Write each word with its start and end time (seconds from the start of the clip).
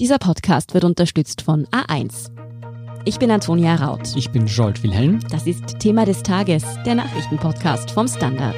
Dieser 0.00 0.18
Podcast 0.18 0.74
wird 0.74 0.84
unterstützt 0.84 1.42
von 1.42 1.66
A1. 1.72 2.30
Ich 3.04 3.18
bin 3.18 3.32
Antonia 3.32 3.74
Raut. 3.74 4.14
Ich 4.14 4.30
bin 4.30 4.46
Jolt 4.46 4.84
Wilhelm. 4.84 5.18
Das 5.32 5.44
ist 5.48 5.80
Thema 5.80 6.04
des 6.04 6.22
Tages, 6.22 6.62
der 6.86 6.94
Nachrichtenpodcast 6.94 7.90
vom 7.90 8.06
Standard. 8.06 8.54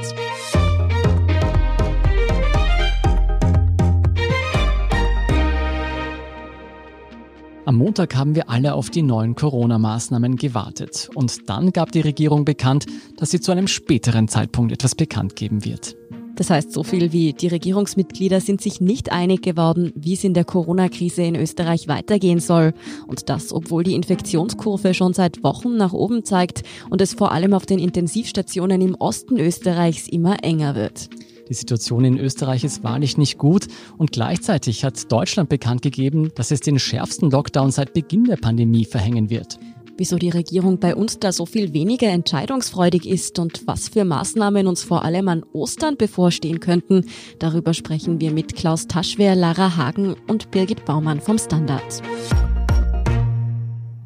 Am 7.64 7.76
Montag 7.76 8.14
haben 8.14 8.34
wir 8.34 8.50
alle 8.50 8.74
auf 8.74 8.90
die 8.90 9.00
neuen 9.00 9.34
Corona-Maßnahmen 9.34 10.36
gewartet. 10.36 11.08
Und 11.14 11.48
dann 11.48 11.72
gab 11.72 11.90
die 11.90 12.02
Regierung 12.02 12.44
bekannt, 12.44 12.84
dass 13.16 13.30
sie 13.30 13.40
zu 13.40 13.50
einem 13.50 13.66
späteren 13.66 14.28
Zeitpunkt 14.28 14.72
etwas 14.72 14.94
bekannt 14.94 15.36
geben 15.36 15.64
wird. 15.64 15.96
Das 16.40 16.48
heißt, 16.48 16.72
so 16.72 16.84
viel 16.84 17.12
wie 17.12 17.34
die 17.34 17.48
Regierungsmitglieder 17.48 18.40
sind 18.40 18.62
sich 18.62 18.80
nicht 18.80 19.12
einig 19.12 19.42
geworden, 19.42 19.92
wie 19.94 20.14
es 20.14 20.24
in 20.24 20.32
der 20.32 20.46
Corona-Krise 20.46 21.20
in 21.20 21.36
Österreich 21.36 21.86
weitergehen 21.86 22.40
soll. 22.40 22.72
Und 23.06 23.28
das, 23.28 23.52
obwohl 23.52 23.84
die 23.84 23.94
Infektionskurve 23.94 24.94
schon 24.94 25.12
seit 25.12 25.44
Wochen 25.44 25.76
nach 25.76 25.92
oben 25.92 26.24
zeigt 26.24 26.62
und 26.88 27.02
es 27.02 27.12
vor 27.12 27.32
allem 27.32 27.52
auf 27.52 27.66
den 27.66 27.78
Intensivstationen 27.78 28.80
im 28.80 28.94
Osten 28.94 29.36
Österreichs 29.36 30.08
immer 30.08 30.42
enger 30.42 30.74
wird. 30.74 31.10
Die 31.50 31.54
Situation 31.54 32.06
in 32.06 32.16
Österreich 32.16 32.64
ist 32.64 32.82
wahrlich 32.82 33.18
nicht 33.18 33.36
gut 33.36 33.66
und 33.98 34.10
gleichzeitig 34.10 34.82
hat 34.82 35.12
Deutschland 35.12 35.50
bekannt 35.50 35.82
gegeben, 35.82 36.30
dass 36.36 36.52
es 36.52 36.60
den 36.60 36.78
schärfsten 36.78 37.30
Lockdown 37.30 37.70
seit 37.70 37.92
Beginn 37.92 38.24
der 38.24 38.38
Pandemie 38.38 38.86
verhängen 38.86 39.28
wird 39.28 39.58
wieso 40.00 40.16
die 40.16 40.30
Regierung 40.30 40.80
bei 40.80 40.96
uns 40.96 41.18
da 41.18 41.30
so 41.30 41.44
viel 41.44 41.74
weniger 41.74 42.08
entscheidungsfreudig 42.08 43.06
ist 43.06 43.38
und 43.38 43.66
was 43.66 43.90
für 43.90 44.06
Maßnahmen 44.06 44.66
uns 44.66 44.82
vor 44.82 45.04
allem 45.04 45.28
an 45.28 45.44
Ostern 45.52 45.98
bevorstehen 45.98 46.58
könnten. 46.58 47.04
Darüber 47.38 47.74
sprechen 47.74 48.18
wir 48.18 48.32
mit 48.32 48.56
Klaus 48.56 48.86
Taschwer, 48.86 49.36
Lara 49.36 49.76
Hagen 49.76 50.16
und 50.26 50.50
Birgit 50.50 50.86
Baumann 50.86 51.20
vom 51.20 51.36
Standard. 51.36 52.02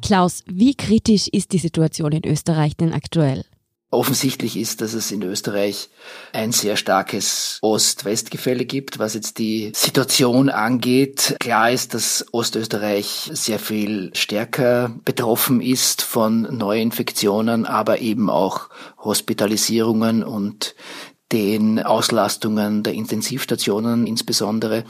Klaus, 0.01 0.43
wie 0.47 0.75
kritisch 0.75 1.29
ist 1.29 1.53
die 1.53 1.59
Situation 1.59 2.11
in 2.11 2.25
Österreich 2.25 2.75
denn 2.75 2.91
aktuell? 2.91 3.45
Offensichtlich 3.95 4.57
ist, 4.57 4.81
dass 4.81 4.93
es 4.93 5.11
in 5.11 5.21
Österreich 5.21 5.89
ein 6.33 6.51
sehr 6.51 6.75
starkes 6.75 7.59
Ost-West-Gefälle 7.61 8.65
gibt, 8.65 8.99
was 8.99 9.13
jetzt 9.13 9.39
die 9.39 9.71
Situation 9.73 10.49
angeht. 10.49 11.37
Klar 11.39 11.71
ist, 11.71 11.93
dass 11.93 12.25
Ostösterreich 12.33 13.29
sehr 13.31 13.57
viel 13.57 14.11
stärker 14.13 14.91
betroffen 15.05 15.61
ist 15.61 16.01
von 16.01 16.41
Neuinfektionen, 16.41 17.65
aber 17.65 17.99
eben 17.99 18.29
auch 18.29 18.69
Hospitalisierungen 18.97 20.23
und 20.23 20.75
den 21.31 21.81
Auslastungen 21.81 22.83
der 22.83 22.93
Intensivstationen 22.93 24.07
insbesondere. 24.07 24.83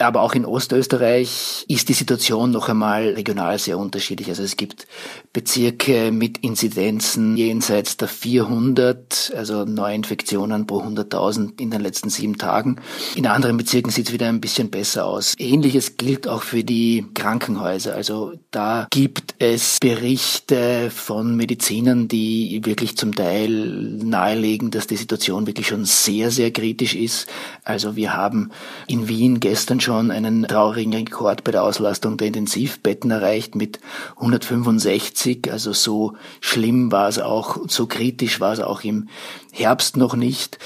Aber 0.00 0.22
auch 0.22 0.34
in 0.34 0.46
Ostösterreich 0.46 1.66
ist 1.68 1.90
die 1.90 1.92
Situation 1.92 2.50
noch 2.50 2.70
einmal 2.70 3.10
regional 3.10 3.58
sehr 3.58 3.78
unterschiedlich. 3.78 4.30
Also 4.30 4.42
es 4.42 4.56
gibt 4.56 4.86
Bezirke 5.34 6.10
mit 6.10 6.38
Inzidenzen 6.38 7.36
jenseits 7.36 7.98
der 7.98 8.08
400, 8.08 9.32
also 9.36 9.66
Neuinfektionen 9.66 10.66
pro 10.66 10.80
100.000 10.80 11.60
in 11.60 11.70
den 11.70 11.82
letzten 11.82 12.08
sieben 12.08 12.38
Tagen. 12.38 12.76
In 13.14 13.26
anderen 13.26 13.58
Bezirken 13.58 13.90
sieht 13.90 14.06
es 14.06 14.12
wieder 14.14 14.28
ein 14.28 14.40
bisschen 14.40 14.70
besser 14.70 15.04
aus. 15.04 15.34
Ähnliches 15.38 15.98
gilt 15.98 16.26
auch 16.26 16.44
für 16.44 16.64
die 16.64 17.04
Krankenhäuser. 17.12 17.94
Also 17.94 18.32
da 18.50 18.86
gibt 18.90 19.34
es 19.38 19.76
Berichte 19.80 20.90
von 20.90 21.36
Medizinern, 21.36 22.08
die 22.08 22.62
wirklich 22.64 22.96
zum 22.96 23.14
Teil 23.14 23.50
nahelegen, 23.50 24.70
dass 24.70 24.86
die 24.86 24.96
Situation 24.96 25.46
wirklich 25.46 25.66
schon 25.66 25.84
sehr, 25.84 26.30
sehr 26.30 26.50
kritisch 26.52 26.94
ist. 26.94 27.28
Also 27.64 27.96
wir 27.96 28.14
haben 28.14 28.50
in 28.86 29.06
Wien 29.06 29.40
gestern 29.40 29.78
schon 29.78 29.89
schon 29.90 30.12
einen 30.12 30.44
traurigen 30.44 30.94
Rekord 30.94 31.42
bei 31.42 31.50
der 31.50 31.64
Auslastung 31.64 32.16
der 32.16 32.28
Intensivbetten 32.28 33.10
erreicht 33.10 33.56
mit 33.56 33.80
165. 34.18 35.50
Also 35.50 35.72
so 35.72 36.12
schlimm 36.40 36.92
war 36.92 37.08
es 37.08 37.18
auch, 37.18 37.58
so 37.66 37.88
kritisch 37.88 38.38
war 38.38 38.52
es 38.52 38.60
auch 38.60 38.84
im 38.84 39.08
Herbst 39.50 39.96
noch 39.96 40.14
nicht. 40.14 40.60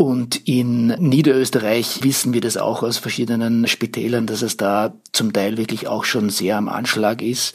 Und 0.00 0.48
in 0.48 0.86
Niederösterreich 0.86 2.02
wissen 2.02 2.32
wir 2.32 2.40
das 2.40 2.56
auch 2.56 2.82
aus 2.82 2.96
verschiedenen 2.96 3.66
Spitälern, 3.66 4.24
dass 4.24 4.40
es 4.40 4.56
da 4.56 4.94
zum 5.12 5.34
Teil 5.34 5.58
wirklich 5.58 5.88
auch 5.88 6.04
schon 6.04 6.30
sehr 6.30 6.56
am 6.56 6.70
Anschlag 6.70 7.20
ist. 7.20 7.54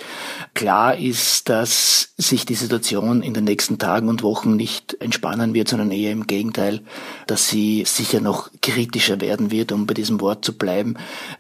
Klar 0.54 0.96
ist, 0.96 1.50
dass 1.50 2.14
sich 2.18 2.46
die 2.46 2.54
Situation 2.54 3.24
in 3.24 3.34
den 3.34 3.46
nächsten 3.46 3.80
Tagen 3.80 4.10
und 4.10 4.22
Wochen 4.22 4.56
nicht 4.56 4.96
entspannen 5.00 5.56
wird, 5.56 5.70
sondern 5.70 5.90
eher 5.90 6.12
im 6.12 6.28
Gegenteil, 6.28 6.82
dass 7.26 7.50
sie 7.50 7.84
sicher 7.84 8.22
noch 8.22 8.52
kritischer 8.62 9.22
werden 9.22 9.50
wird, 9.50 9.72
um 9.72 9.88
bei 9.88 9.96
diesem 9.96 10.22
Wort 10.22 10.46
zu 10.46 10.56
bleiben. 10.56 10.98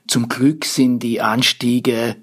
Zum 0.07 0.27
Glück 0.27 0.65
sind 0.65 1.01
die 1.01 1.21
Anstiege 1.21 2.15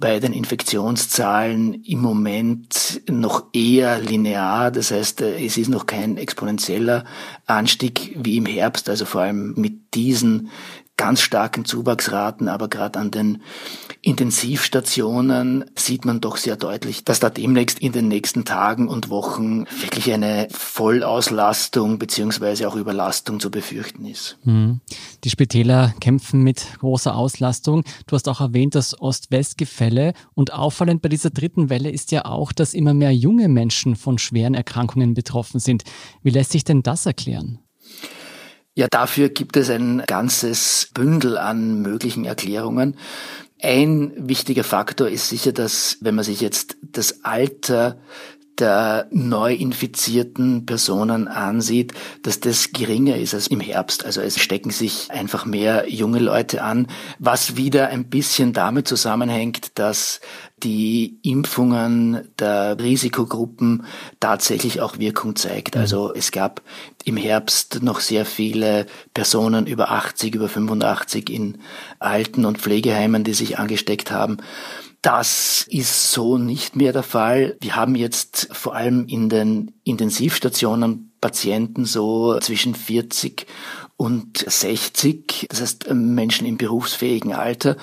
bei 0.00 0.18
den 0.18 0.32
Infektionszahlen 0.32 1.84
im 1.84 2.00
Moment 2.00 3.02
noch 3.08 3.44
eher 3.52 4.00
linear. 4.00 4.70
Das 4.70 4.90
heißt, 4.90 5.20
äh, 5.20 5.44
es 5.44 5.58
ist 5.58 5.68
noch 5.68 5.84
kein 5.84 6.16
exponentieller 6.16 7.04
Anstieg 7.46 8.16
wie 8.16 8.38
im 8.38 8.46
Herbst, 8.46 8.88
also 8.88 9.04
vor 9.04 9.20
allem 9.20 9.54
mit 9.56 9.94
diesen 9.94 10.48
ganz 11.00 11.22
starken 11.22 11.64
Zuwachsraten, 11.64 12.46
aber 12.46 12.68
gerade 12.68 12.98
an 12.98 13.10
den 13.10 13.40
Intensivstationen 14.02 15.64
sieht 15.74 16.04
man 16.04 16.20
doch 16.20 16.36
sehr 16.36 16.56
deutlich, 16.56 17.04
dass 17.04 17.20
da 17.20 17.30
demnächst 17.30 17.78
in 17.78 17.92
den 17.92 18.06
nächsten 18.06 18.44
Tagen 18.44 18.86
und 18.86 19.08
Wochen 19.08 19.64
wirklich 19.80 20.12
eine 20.12 20.48
Vollauslastung 20.50 21.98
beziehungsweise 21.98 22.68
auch 22.68 22.76
Überlastung 22.76 23.40
zu 23.40 23.50
befürchten 23.50 24.04
ist. 24.04 24.36
Mhm. 24.44 24.80
Die 25.24 25.30
Spitäler 25.30 25.94
kämpfen 26.02 26.42
mit 26.42 26.66
großer 26.80 27.16
Auslastung. 27.16 27.82
Du 28.06 28.14
hast 28.14 28.28
auch 28.28 28.42
erwähnt 28.42 28.74
das 28.74 29.00
Ost-West-Gefälle 29.00 30.12
und 30.34 30.52
auffallend 30.52 31.00
bei 31.00 31.08
dieser 31.08 31.30
dritten 31.30 31.70
Welle 31.70 31.88
ist 31.90 32.12
ja 32.12 32.26
auch, 32.26 32.52
dass 32.52 32.74
immer 32.74 32.92
mehr 32.92 33.14
junge 33.14 33.48
Menschen 33.48 33.96
von 33.96 34.18
schweren 34.18 34.52
Erkrankungen 34.52 35.14
betroffen 35.14 35.60
sind. 35.60 35.84
Wie 36.22 36.30
lässt 36.30 36.52
sich 36.52 36.64
denn 36.64 36.82
das 36.82 37.06
erklären? 37.06 37.58
Ja, 38.80 38.86
dafür 38.90 39.28
gibt 39.28 39.58
es 39.58 39.68
ein 39.68 40.02
ganzes 40.06 40.88
Bündel 40.94 41.36
an 41.36 41.82
möglichen 41.82 42.24
Erklärungen. 42.24 42.96
Ein 43.60 44.14
wichtiger 44.16 44.64
Faktor 44.64 45.10
ist 45.10 45.28
sicher, 45.28 45.52
dass 45.52 45.98
wenn 46.00 46.14
man 46.14 46.24
sich 46.24 46.40
jetzt 46.40 46.78
das 46.80 47.22
Alter 47.22 47.98
der 48.58 49.06
neu 49.10 49.52
infizierten 49.54 50.64
Personen 50.64 51.28
ansieht, 51.28 51.92
dass 52.22 52.40
das 52.40 52.72
geringer 52.72 53.16
ist 53.16 53.34
als 53.34 53.48
im 53.48 53.60
Herbst. 53.60 54.06
Also 54.06 54.22
es 54.22 54.38
stecken 54.38 54.70
sich 54.70 55.10
einfach 55.10 55.44
mehr 55.44 55.84
junge 55.90 56.18
Leute 56.18 56.62
an, 56.62 56.86
was 57.18 57.56
wieder 57.56 57.88
ein 57.88 58.08
bisschen 58.08 58.54
damit 58.54 58.88
zusammenhängt, 58.88 59.78
dass 59.78 60.20
die 60.62 61.18
Impfungen 61.22 62.28
der 62.38 62.78
Risikogruppen 62.78 63.84
tatsächlich 64.20 64.80
auch 64.80 64.98
Wirkung 64.98 65.36
zeigt. 65.36 65.74
Mhm. 65.74 65.80
Also 65.80 66.12
es 66.14 66.32
gab 66.32 66.62
im 67.04 67.16
Herbst 67.16 67.82
noch 67.82 68.00
sehr 68.00 68.24
viele 68.24 68.86
Personen 69.14 69.66
über 69.66 69.90
80, 69.90 70.34
über 70.34 70.48
85 70.48 71.30
in 71.30 71.58
Alten- 71.98 72.44
und 72.44 72.58
Pflegeheimen, 72.58 73.24
die 73.24 73.34
sich 73.34 73.58
angesteckt 73.58 74.10
haben. 74.10 74.38
Das 75.02 75.66
ist 75.70 76.12
so 76.12 76.36
nicht 76.36 76.76
mehr 76.76 76.92
der 76.92 77.02
Fall. 77.02 77.56
Wir 77.60 77.74
haben 77.74 77.94
jetzt 77.94 78.48
vor 78.52 78.74
allem 78.76 79.06
in 79.06 79.30
den 79.30 79.72
Intensivstationen 79.82 81.12
Patienten 81.22 81.86
so 81.86 82.38
zwischen 82.40 82.74
40 82.74 83.46
und 83.96 84.38
60, 84.38 85.46
das 85.50 85.60
heißt 85.60 85.92
Menschen 85.92 86.46
im 86.46 86.56
berufsfähigen 86.56 87.34
Alter. 87.34 87.76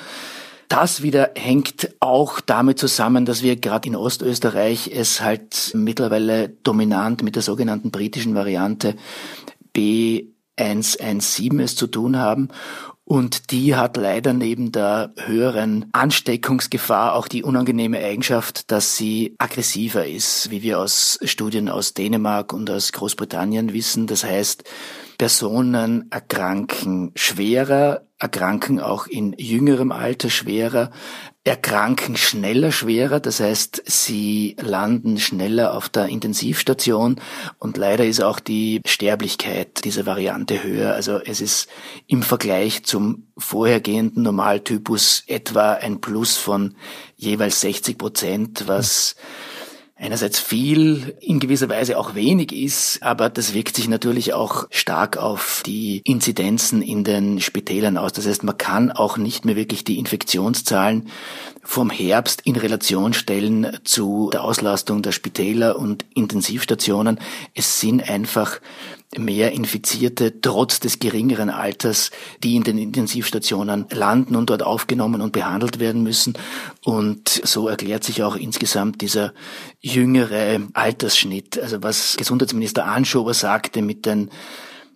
Das 0.68 1.02
wieder 1.02 1.32
hängt 1.36 1.96
auch 2.02 2.42
damit 2.42 2.78
zusammen, 2.78 3.26
dass 3.26 3.42
wir 3.42 3.56
gerade 3.56 3.88
in 3.88 3.96
Ostösterreich 3.96 4.92
es 4.94 5.22
halt 5.22 5.72
mittlerweile 5.74 6.50
dominant 6.50 7.24
mit 7.24 7.36
der 7.36 7.44
sogenannten 7.44 7.92
britischen 7.92 8.36
Variante 8.36 8.96
B117 9.76 11.62
es 11.62 11.76
zu 11.76 11.88
tun 11.88 12.18
haben 12.18 12.50
und 13.10 13.52
die 13.52 13.78
hat 13.78 13.96
leider 13.96 14.34
neben 14.34 14.74
der 14.74 15.14
höheren 15.16 15.86
Ansteckungsgefahr 15.94 17.16
auch 17.16 17.30
die 17.30 17.42
unangenehme 17.42 18.00
Eigenschaft, 18.00 18.70
dass 18.70 18.98
sie 18.98 19.34
aggressiver 19.38 20.06
ist, 20.06 20.52
wie 20.52 20.62
wir 20.62 20.78
aus 20.78 21.18
Studien 21.24 21.70
aus 21.70 21.94
Dänemark 21.94 22.52
und 22.52 22.70
aus 22.70 22.92
Großbritannien 22.92 23.72
wissen. 23.72 24.08
Das 24.08 24.25
heißt, 24.25 24.66
Personen 25.18 26.12
erkranken 26.12 27.13
schwerer, 27.16 28.06
erkranken 28.19 28.80
auch 28.80 29.06
in 29.08 29.34
jüngerem 29.38 29.92
Alter 29.92 30.30
schwerer, 30.30 30.90
erkranken 31.44 32.18
schneller 32.18 32.72
schwerer, 32.72 33.19
das 33.19 33.40
heißt, 33.40 33.84
sie 33.86 34.56
landen 34.60 35.18
schneller 35.18 35.74
auf 35.74 35.88
der 35.88 36.08
Intensivstation 36.08 37.22
und 37.60 37.78
leider 37.78 38.06
ist 38.06 38.22
auch 38.22 38.40
die 38.40 38.81
Sterblichkeit 38.86 39.86
dieser 39.86 40.06
Variante 40.06 40.64
höher. 40.64 40.94
Also 40.94 41.19
es 41.19 41.40
ist 41.42 41.69
im 42.08 42.24
Vergleich 42.24 42.84
zum 42.84 43.28
vorhergehenden 43.38 44.24
Normaltypus 44.24 45.24
etwa 45.28 45.74
ein 45.74 46.02
Plus 46.02 46.38
von 46.38 46.75
jeweils 47.16 47.62
60 47.62 47.98
Prozent, 47.98 48.63
was 48.68 49.16
einerseits 50.00 50.40
viel, 50.40 51.16
in 51.22 51.40
gewisser 51.40 51.70
Weise 51.70 51.98
auch 51.98 52.14
wenig 52.14 52.54
ist, 52.54 53.02
aber 53.02 53.30
das 53.30 53.54
wirkt 53.54 53.76
sich 53.76 53.88
natürlich 53.88 54.34
auch 54.34 54.68
stark 54.70 55.18
auf 55.18 55.64
die 55.66 56.02
Inzidenzen 56.04 56.82
in 56.82 57.04
den 57.04 57.42
Spitälern 57.42 57.98
aus. 57.98 58.14
Das 58.14 58.28
heißt, 58.28 58.44
man 58.44 58.58
kann 58.58 58.92
auch 58.92 59.18
nicht 59.18 59.46
mehr 59.46 59.56
wirklich 59.56 59.84
die 59.84 59.98
Infektionszahlen 59.98 61.10
vom 61.64 61.90
Herbst 61.90 62.42
in 62.46 62.56
Relation 62.56 63.14
stellen 63.14 63.80
zu 63.84 64.30
der 64.32 64.44
Auslastung 64.44 65.02
der 65.02 65.12
Spitäler 65.12 65.78
und 65.78 66.06
Intensivstationen. 66.14 67.20
Es 67.56 67.80
sind 67.80 68.08
einfach 68.08 68.60
mehr 69.15 69.54
Infizierte 69.54 70.42
trotz 70.42 70.80
des 70.80 71.00
geringeren 71.00 71.50
Alters, 71.50 72.12
die 72.44 72.56
in 72.56 72.63
den 72.63 72.77
Intensivstationen 72.77 73.86
landen 73.92 74.36
und 74.36 74.50
dort 74.50 74.63
aufgenommen 74.63 75.21
und 75.21 75.31
behandelt 75.31 75.80
werden 75.80 76.04
müssen. 76.04 76.33
Und 76.83 77.30
so 77.30 77.68
erklärt 77.68 78.04
sich 78.04 78.24
auch 78.24 78.36
insgesamt 78.36 79.01
dieser 79.01 79.33
jüngere 79.80 80.59
Altersschnitt. 80.74 81.57
Also 81.57 81.81
was 81.81 82.18
Gesundheitsminister 82.18 82.86
Anschober 82.86 83.33
sagte 83.33 83.81
mit 83.81 84.06
den 84.06 84.30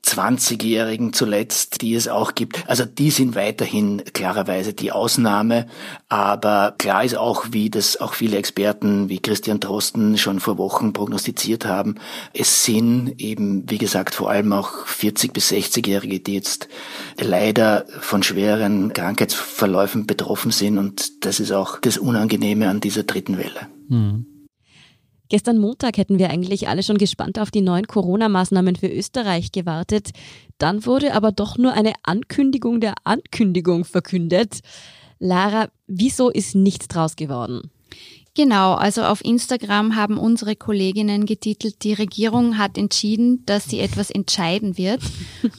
20-Jährigen 0.06 1.14
zuletzt, 1.14 1.82
die 1.82 1.94
es 1.94 2.08
auch 2.08 2.34
gibt. 2.34 2.68
Also 2.68 2.86
die 2.86 3.12
sind 3.12 3.36
weiterhin 3.36 4.04
klarerweise 4.14 4.74
die 4.74 4.92
Ausnahme. 4.92 5.68
Aber 6.10 6.74
klar 6.78 7.04
ist 7.04 7.16
auch, 7.16 7.46
wie 7.52 7.70
das 7.70 8.02
auch 8.02 8.14
viele 8.14 8.38
Experten 8.38 9.10
wie 9.10 9.20
Christian 9.20 9.60
Drosten 9.60 10.18
schon 10.18 10.40
vor 10.40 10.58
Wochen 10.58 10.92
prognostiziert 10.92 11.66
haben, 11.66 11.96
es 12.34 12.66
sind 12.66 13.14
eben, 13.20 13.70
wie 13.70 13.78
gesagt, 13.78 14.16
vor 14.16 14.30
allem 14.30 14.54
auch 14.54 14.88
40 14.88 15.34
bis 15.34 15.52
60-Jährige, 15.52 16.20
die 16.20 16.34
jetzt 16.34 16.68
leider 17.20 17.86
von 18.00 18.24
schweren 18.24 18.94
Krankheitsverläufen 18.94 20.08
betroffen 20.08 20.52
sind. 20.52 20.78
Und 20.78 21.26
das 21.26 21.40
ist 21.40 21.52
auch 21.52 21.80
das 21.80 21.98
Unangenehme 21.98 22.70
an 22.70 22.82
dieser 22.82 23.04
dritten 23.04 23.38
Welle. 23.38 23.68
Mhm. 23.88 24.26
Gestern 25.32 25.60
Montag 25.60 25.98
hätten 25.98 26.20
wir 26.20 26.30
eigentlich 26.30 26.68
alle 26.68 26.84
schon 26.84 26.98
gespannt 26.98 27.40
auf 27.40 27.52
die 27.52 27.62
neuen 27.62 27.88
Corona-Maßnahmen 27.88 28.76
für 28.76 28.90
Österreich 28.90 29.54
gewartet. 29.54 30.10
Dann 30.58 30.86
wurde 30.86 31.14
aber 31.14 31.32
doch 31.32 31.58
nur 31.58 31.72
eine 31.72 31.94
Ankündigung 32.04 32.82
der 32.82 32.96
Ankündigung 33.06 33.86
verkündet. 33.86 34.60
Lara, 35.20 35.70
wieso 35.88 36.30
ist 36.30 36.54
nichts 36.54 36.90
draus 36.90 37.16
geworden? 37.16 37.72
Genau, 38.34 38.74
also 38.74 39.04
auf 39.04 39.24
Instagram 39.24 39.96
haben 39.96 40.18
unsere 40.18 40.58
Kolleginnen 40.58 41.26
getitelt, 41.26 41.82
die 41.86 41.94
Regierung 41.94 42.58
hat 42.58 42.78
entschieden, 42.78 43.46
dass 43.46 43.70
sie 43.70 43.80
etwas 43.80 44.10
entscheiden 44.10 44.78
wird. 44.78 45.00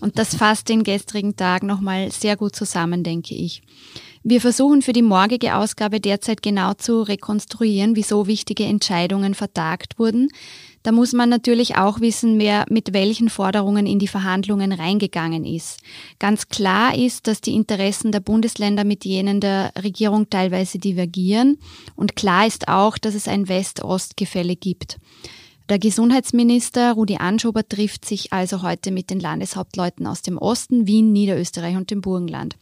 Und 0.00 0.18
das 0.18 0.34
fasst 0.34 0.68
den 0.68 0.84
gestrigen 0.84 1.34
Tag 1.34 1.62
nochmal 1.62 2.12
sehr 2.12 2.36
gut 2.36 2.54
zusammen, 2.54 3.04
denke 3.04 3.34
ich. 3.34 3.62
Wir 4.24 4.40
versuchen 4.40 4.82
für 4.82 4.92
die 4.92 5.02
morgige 5.02 5.56
Ausgabe 5.56 5.98
derzeit 5.98 6.42
genau 6.42 6.74
zu 6.74 7.02
rekonstruieren, 7.02 7.96
wieso 7.96 8.28
wichtige 8.28 8.64
Entscheidungen 8.64 9.34
vertagt 9.34 9.98
wurden. 9.98 10.28
Da 10.84 10.92
muss 10.92 11.12
man 11.12 11.28
natürlich 11.28 11.76
auch 11.76 12.00
wissen, 12.00 12.38
wer 12.38 12.64
mit 12.68 12.92
welchen 12.92 13.30
Forderungen 13.30 13.84
in 13.84 13.98
die 13.98 14.06
Verhandlungen 14.06 14.72
reingegangen 14.72 15.44
ist. 15.44 15.80
Ganz 16.20 16.48
klar 16.48 16.96
ist, 16.96 17.26
dass 17.26 17.40
die 17.40 17.54
Interessen 17.54 18.12
der 18.12 18.20
Bundesländer 18.20 18.84
mit 18.84 19.04
jenen 19.04 19.40
der 19.40 19.72
Regierung 19.82 20.30
teilweise 20.30 20.78
divergieren. 20.78 21.58
Und 21.96 22.14
klar 22.14 22.46
ist 22.46 22.68
auch, 22.68 22.98
dass 22.98 23.16
es 23.16 23.26
ein 23.26 23.48
West-Ost-Gefälle 23.48 24.54
gibt. 24.54 24.98
Der 25.68 25.80
Gesundheitsminister 25.80 26.92
Rudi 26.92 27.16
Anschober 27.16 27.66
trifft 27.68 28.04
sich 28.04 28.32
also 28.32 28.62
heute 28.62 28.92
mit 28.92 29.10
den 29.10 29.18
Landeshauptleuten 29.18 30.06
aus 30.06 30.22
dem 30.22 30.38
Osten, 30.38 30.86
Wien, 30.86 31.12
Niederösterreich 31.12 31.76
und 31.76 31.90
dem 31.90 32.02
Burgenland. 32.02 32.56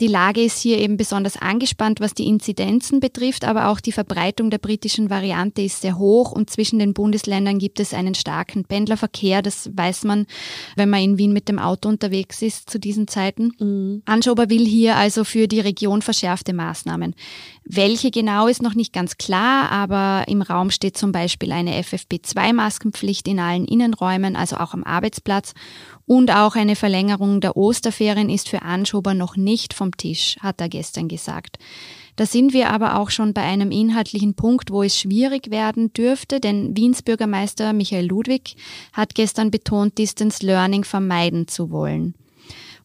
Die 0.00 0.06
Lage 0.06 0.42
ist 0.42 0.58
hier 0.58 0.78
eben 0.78 0.96
besonders 0.96 1.36
angespannt, 1.36 2.00
was 2.00 2.14
die 2.14 2.26
Inzidenzen 2.26 3.00
betrifft, 3.00 3.44
aber 3.44 3.68
auch 3.68 3.80
die 3.80 3.92
Verbreitung 3.92 4.48
der 4.48 4.56
britischen 4.56 5.10
Variante 5.10 5.60
ist 5.60 5.82
sehr 5.82 5.98
hoch 5.98 6.32
und 6.32 6.48
zwischen 6.48 6.78
den 6.78 6.94
Bundesländern 6.94 7.58
gibt 7.58 7.80
es 7.80 7.92
einen 7.92 8.14
starken 8.14 8.64
Pendlerverkehr. 8.64 9.42
Das 9.42 9.70
weiß 9.76 10.04
man, 10.04 10.26
wenn 10.74 10.88
man 10.88 11.02
in 11.02 11.18
Wien 11.18 11.34
mit 11.34 11.50
dem 11.50 11.58
Auto 11.58 11.90
unterwegs 11.90 12.40
ist 12.40 12.70
zu 12.70 12.80
diesen 12.80 13.08
Zeiten. 13.08 13.52
Mhm. 13.58 14.02
Anschober 14.06 14.48
will 14.48 14.64
hier 14.64 14.96
also 14.96 15.24
für 15.24 15.46
die 15.46 15.60
Region 15.60 16.00
verschärfte 16.00 16.54
Maßnahmen. 16.54 17.14
Welche 17.64 18.10
genau 18.10 18.46
ist 18.46 18.62
noch 18.62 18.74
nicht 18.74 18.94
ganz 18.94 19.18
klar, 19.18 19.70
aber 19.70 20.24
im 20.28 20.40
Raum 20.40 20.70
steht 20.70 20.96
zum 20.96 21.12
Beispiel 21.12 21.52
eine 21.52 21.78
FFP2-Maskenpflicht 21.78 23.28
in 23.28 23.38
allen 23.38 23.66
Innenräumen, 23.66 24.34
also 24.34 24.56
auch 24.56 24.72
am 24.72 24.82
Arbeitsplatz 24.82 25.52
und 26.10 26.32
auch 26.32 26.56
eine 26.56 26.74
Verlängerung 26.74 27.40
der 27.40 27.56
Osterferien 27.56 28.30
ist 28.30 28.48
für 28.48 28.62
Anschober 28.62 29.14
noch 29.14 29.36
nicht 29.36 29.72
vom 29.72 29.96
Tisch, 29.96 30.36
hat 30.40 30.60
er 30.60 30.68
gestern 30.68 31.06
gesagt. 31.06 31.56
Da 32.16 32.26
sind 32.26 32.52
wir 32.52 32.70
aber 32.70 32.98
auch 32.98 33.10
schon 33.10 33.32
bei 33.32 33.42
einem 33.42 33.70
inhaltlichen 33.70 34.34
Punkt, 34.34 34.72
wo 34.72 34.82
es 34.82 34.98
schwierig 34.98 35.52
werden 35.52 35.92
dürfte, 35.92 36.40
denn 36.40 36.76
Wiens 36.76 37.02
Bürgermeister 37.02 37.72
Michael 37.72 38.06
Ludwig 38.06 38.56
hat 38.92 39.14
gestern 39.14 39.52
betont, 39.52 39.98
Distance 39.98 40.44
Learning 40.44 40.82
vermeiden 40.82 41.46
zu 41.46 41.70
wollen. 41.70 42.16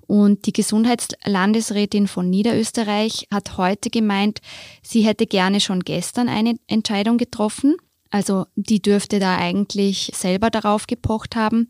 Und 0.06 0.46
die 0.46 0.54
Gesundheitslandesrätin 0.54 2.08
von 2.08 2.30
Niederösterreich 2.30 3.26
hat 3.34 3.58
heute 3.58 3.90
gemeint, 3.90 4.40
sie 4.84 5.02
hätte 5.02 5.26
gerne 5.26 5.62
schon 5.62 5.80
gestern 5.80 6.30
eine 6.30 6.58
Entscheidung 6.68 7.18
getroffen. 7.18 7.76
Also 8.16 8.46
die 8.56 8.82
dürfte 8.82 9.20
da 9.20 9.36
eigentlich 9.36 10.10
selber 10.16 10.50
darauf 10.50 10.88
gepocht 10.88 11.36
haben. 11.36 11.68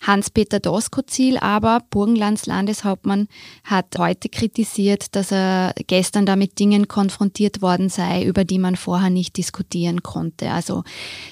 Hans-Peter 0.00 0.60
Doskozil 0.60 1.38
aber, 1.38 1.82
Burgenlands 1.90 2.46
Landeshauptmann, 2.46 3.26
hat 3.64 3.86
heute 3.98 4.28
kritisiert, 4.28 5.16
dass 5.16 5.32
er 5.32 5.74
gestern 5.88 6.24
da 6.24 6.36
mit 6.36 6.60
Dingen 6.60 6.86
konfrontiert 6.86 7.62
worden 7.62 7.88
sei, 7.88 8.22
über 8.22 8.44
die 8.44 8.60
man 8.60 8.76
vorher 8.76 9.10
nicht 9.10 9.36
diskutieren 9.36 10.04
konnte. 10.04 10.52
Also 10.52 10.84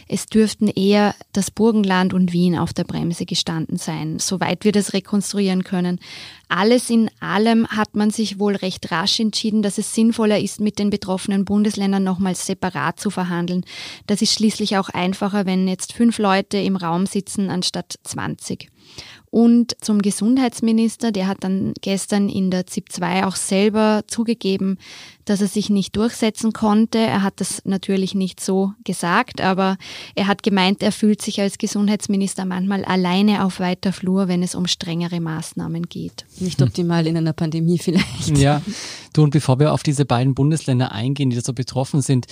es 0.08 0.26
dürften 0.26 0.66
eher 0.66 1.14
das 1.32 1.52
Burgenland 1.52 2.12
und 2.12 2.32
Wien 2.32 2.58
auf 2.58 2.72
der 2.72 2.82
Bremse 2.82 3.24
gestanden 3.24 3.76
sein, 3.76 4.18
soweit 4.18 4.64
wir 4.64 4.72
das 4.72 4.94
rekonstruieren 4.94 5.62
können. 5.62 6.00
Alles 6.48 6.90
in 6.90 7.10
allem 7.20 7.68
hat 7.68 7.94
man 7.94 8.10
sich 8.10 8.38
wohl 8.38 8.56
recht 8.56 8.90
rasch 8.92 9.18
entschieden, 9.20 9.62
dass 9.62 9.78
es 9.78 9.94
sinnvoller 9.94 10.38
ist, 10.40 10.60
mit 10.60 10.78
den 10.78 10.90
betroffenen 10.90 11.44
Bundesländern 11.44 12.04
nochmals 12.04 12.46
separat 12.46 13.00
zu 13.00 13.10
verhandeln. 13.10 13.64
Das 14.06 14.22
ist 14.22 14.32
schließlich 14.32 14.55
auch 14.76 14.88
einfacher, 14.88 15.46
wenn 15.46 15.68
jetzt 15.68 15.92
fünf 15.92 16.18
Leute 16.18 16.58
im 16.58 16.76
Raum 16.76 17.06
sitzen 17.06 17.50
anstatt 17.50 17.94
20. 18.04 18.70
Und 19.30 19.76
zum 19.82 20.00
Gesundheitsminister, 20.00 21.12
der 21.12 21.26
hat 21.26 21.38
dann 21.44 21.74
gestern 21.82 22.28
in 22.28 22.50
der 22.50 22.66
ZIP 22.66 22.90
2 22.90 23.26
auch 23.26 23.36
selber 23.36 24.04
zugegeben, 24.06 24.78
dass 25.26 25.42
er 25.42 25.48
sich 25.48 25.68
nicht 25.68 25.94
durchsetzen 25.96 26.52
konnte. 26.52 26.98
Er 26.98 27.22
hat 27.22 27.40
das 27.40 27.62
natürlich 27.66 28.14
nicht 28.14 28.40
so 28.40 28.72
gesagt, 28.84 29.42
aber 29.42 29.76
er 30.14 30.28
hat 30.28 30.42
gemeint, 30.42 30.82
er 30.82 30.92
fühlt 30.92 31.20
sich 31.20 31.40
als 31.40 31.58
Gesundheitsminister 31.58 32.46
manchmal 32.46 32.84
alleine 32.84 33.44
auf 33.44 33.60
weiter 33.60 33.92
Flur, 33.92 34.28
wenn 34.28 34.42
es 34.42 34.54
um 34.54 34.66
strengere 34.66 35.20
Maßnahmen 35.20 35.82
geht. 35.82 36.24
Nicht 36.38 36.62
optimal 36.62 37.06
in 37.06 37.16
einer 37.18 37.34
Pandemie 37.34 37.78
vielleicht. 37.78 38.38
Ja, 38.38 38.62
du 39.12 39.22
und 39.22 39.30
bevor 39.30 39.58
wir 39.58 39.74
auf 39.74 39.82
diese 39.82 40.06
beiden 40.06 40.34
Bundesländer 40.34 40.92
eingehen, 40.92 41.28
die 41.28 41.36
da 41.36 41.42
so 41.42 41.52
betroffen 41.52 42.00
sind, 42.00 42.26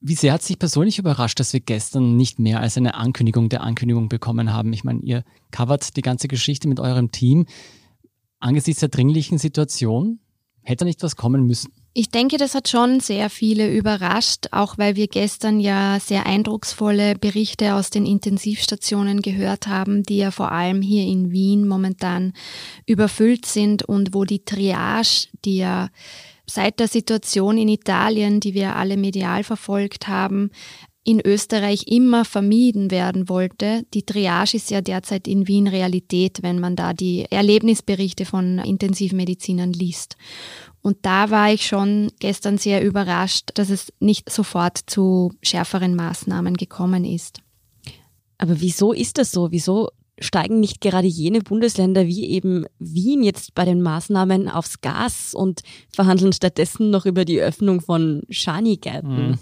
wie 0.00 0.14
sehr 0.14 0.32
hat 0.32 0.42
sich 0.42 0.58
persönlich 0.58 0.98
überrascht, 0.98 1.40
dass 1.40 1.52
wir 1.52 1.60
gestern 1.60 2.16
nicht 2.16 2.38
mehr 2.38 2.60
als 2.60 2.76
eine 2.76 2.94
Ankündigung 2.94 3.48
der 3.48 3.62
Ankündigung 3.62 4.08
bekommen 4.08 4.52
haben? 4.52 4.72
Ich 4.72 4.84
meine, 4.84 5.00
ihr 5.00 5.24
covert 5.50 5.96
die 5.96 6.02
ganze 6.02 6.26
Geschichte 6.26 6.68
mit 6.68 6.80
eurem 6.80 7.10
Team. 7.10 7.46
Angesichts 8.38 8.80
der 8.80 8.88
dringlichen 8.88 9.36
Situation, 9.36 10.20
hätte 10.62 10.86
nicht 10.86 11.02
was 11.02 11.16
kommen 11.16 11.46
müssen? 11.46 11.72
Ich 11.92 12.08
denke, 12.08 12.36
das 12.36 12.54
hat 12.54 12.68
schon 12.68 13.00
sehr 13.00 13.28
viele 13.28 13.74
überrascht, 13.76 14.46
auch 14.52 14.78
weil 14.78 14.94
wir 14.94 15.08
gestern 15.08 15.58
ja 15.58 15.98
sehr 15.98 16.24
eindrucksvolle 16.24 17.16
Berichte 17.16 17.74
aus 17.74 17.90
den 17.90 18.06
Intensivstationen 18.06 19.22
gehört 19.22 19.66
haben, 19.66 20.04
die 20.04 20.18
ja 20.18 20.30
vor 20.30 20.52
allem 20.52 20.82
hier 20.82 21.02
in 21.02 21.32
Wien 21.32 21.66
momentan 21.66 22.32
überfüllt 22.86 23.44
sind 23.44 23.82
und 23.82 24.14
wo 24.14 24.24
die 24.24 24.44
Triage, 24.44 25.26
die 25.44 25.56
ja 25.56 25.88
seit 26.50 26.80
der 26.80 26.88
Situation 26.88 27.56
in 27.56 27.68
Italien, 27.68 28.40
die 28.40 28.54
wir 28.54 28.76
alle 28.76 28.96
medial 28.96 29.44
verfolgt 29.44 30.08
haben, 30.08 30.50
in 31.02 31.20
Österreich 31.24 31.84
immer 31.86 32.24
vermieden 32.24 32.90
werden 32.90 33.28
wollte. 33.28 33.84
Die 33.94 34.04
Triage 34.04 34.56
ist 34.56 34.70
ja 34.70 34.80
derzeit 34.80 35.26
in 35.26 35.48
Wien 35.48 35.66
Realität, 35.66 36.42
wenn 36.42 36.60
man 36.60 36.76
da 36.76 36.92
die 36.92 37.24
Erlebnisberichte 37.30 38.26
von 38.26 38.58
Intensivmedizinern 38.58 39.72
liest. 39.72 40.16
Und 40.82 40.98
da 41.02 41.30
war 41.30 41.52
ich 41.52 41.66
schon 41.66 42.10
gestern 42.20 42.58
sehr 42.58 42.84
überrascht, 42.84 43.50
dass 43.54 43.70
es 43.70 43.92
nicht 43.98 44.30
sofort 44.30 44.78
zu 44.86 45.32
schärferen 45.42 45.94
Maßnahmen 45.94 46.56
gekommen 46.56 47.04
ist. 47.04 47.40
Aber 48.38 48.60
wieso 48.60 48.92
ist 48.92 49.18
das 49.18 49.30
so? 49.32 49.52
Wieso 49.52 49.90
steigen 50.20 50.60
nicht 50.60 50.80
gerade 50.80 51.06
jene 51.06 51.40
Bundesländer 51.40 52.06
wie 52.06 52.26
eben 52.26 52.66
Wien 52.78 53.22
jetzt 53.22 53.54
bei 53.54 53.64
den 53.64 53.82
Maßnahmen 53.82 54.48
aufs 54.48 54.80
Gas 54.80 55.34
und 55.34 55.62
verhandeln 55.92 56.32
stattdessen 56.32 56.90
noch 56.90 57.06
über 57.06 57.24
die 57.24 57.40
Öffnung 57.40 57.80
von 57.80 58.22
Schanigärten? 58.28 59.30
Mhm. 59.30 59.38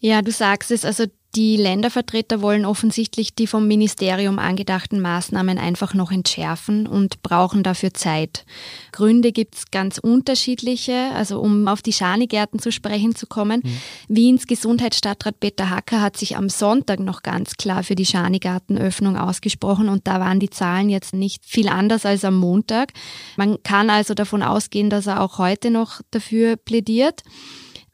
Ja, 0.00 0.20
du 0.22 0.32
sagst 0.32 0.70
es, 0.70 0.84
also 0.84 1.04
Die 1.36 1.56
Ländervertreter 1.56 2.42
wollen 2.42 2.64
offensichtlich 2.64 3.34
die 3.34 3.48
vom 3.48 3.66
Ministerium 3.66 4.38
angedachten 4.38 5.00
Maßnahmen 5.00 5.58
einfach 5.58 5.92
noch 5.92 6.12
entschärfen 6.12 6.86
und 6.86 7.22
brauchen 7.22 7.64
dafür 7.64 7.92
Zeit. 7.92 8.44
Gründe 8.92 9.32
gibt 9.32 9.56
es 9.56 9.70
ganz 9.72 9.98
unterschiedliche. 9.98 11.10
Also 11.14 11.40
um 11.40 11.66
auf 11.66 11.82
die 11.82 11.92
Schanigärten 11.92 12.60
zu 12.60 12.70
sprechen 12.70 13.16
zu 13.16 13.26
kommen. 13.26 13.62
Mhm. 13.64 13.80
Wiens 14.08 14.46
Gesundheitsstadtrat 14.46 15.40
Peter 15.40 15.70
Hacker 15.70 16.00
hat 16.00 16.16
sich 16.16 16.36
am 16.36 16.48
Sonntag 16.48 17.00
noch 17.00 17.22
ganz 17.22 17.56
klar 17.56 17.82
für 17.82 17.96
die 17.96 18.06
Schanigartenöffnung 18.06 19.16
ausgesprochen 19.16 19.88
und 19.88 20.06
da 20.06 20.20
waren 20.20 20.38
die 20.38 20.50
Zahlen 20.50 20.88
jetzt 20.88 21.14
nicht 21.14 21.44
viel 21.44 21.68
anders 21.68 22.06
als 22.06 22.24
am 22.24 22.36
Montag. 22.36 22.92
Man 23.36 23.60
kann 23.64 23.90
also 23.90 24.14
davon 24.14 24.42
ausgehen, 24.42 24.88
dass 24.88 25.08
er 25.08 25.20
auch 25.20 25.38
heute 25.38 25.72
noch 25.72 26.00
dafür 26.12 26.56
plädiert. 26.56 27.22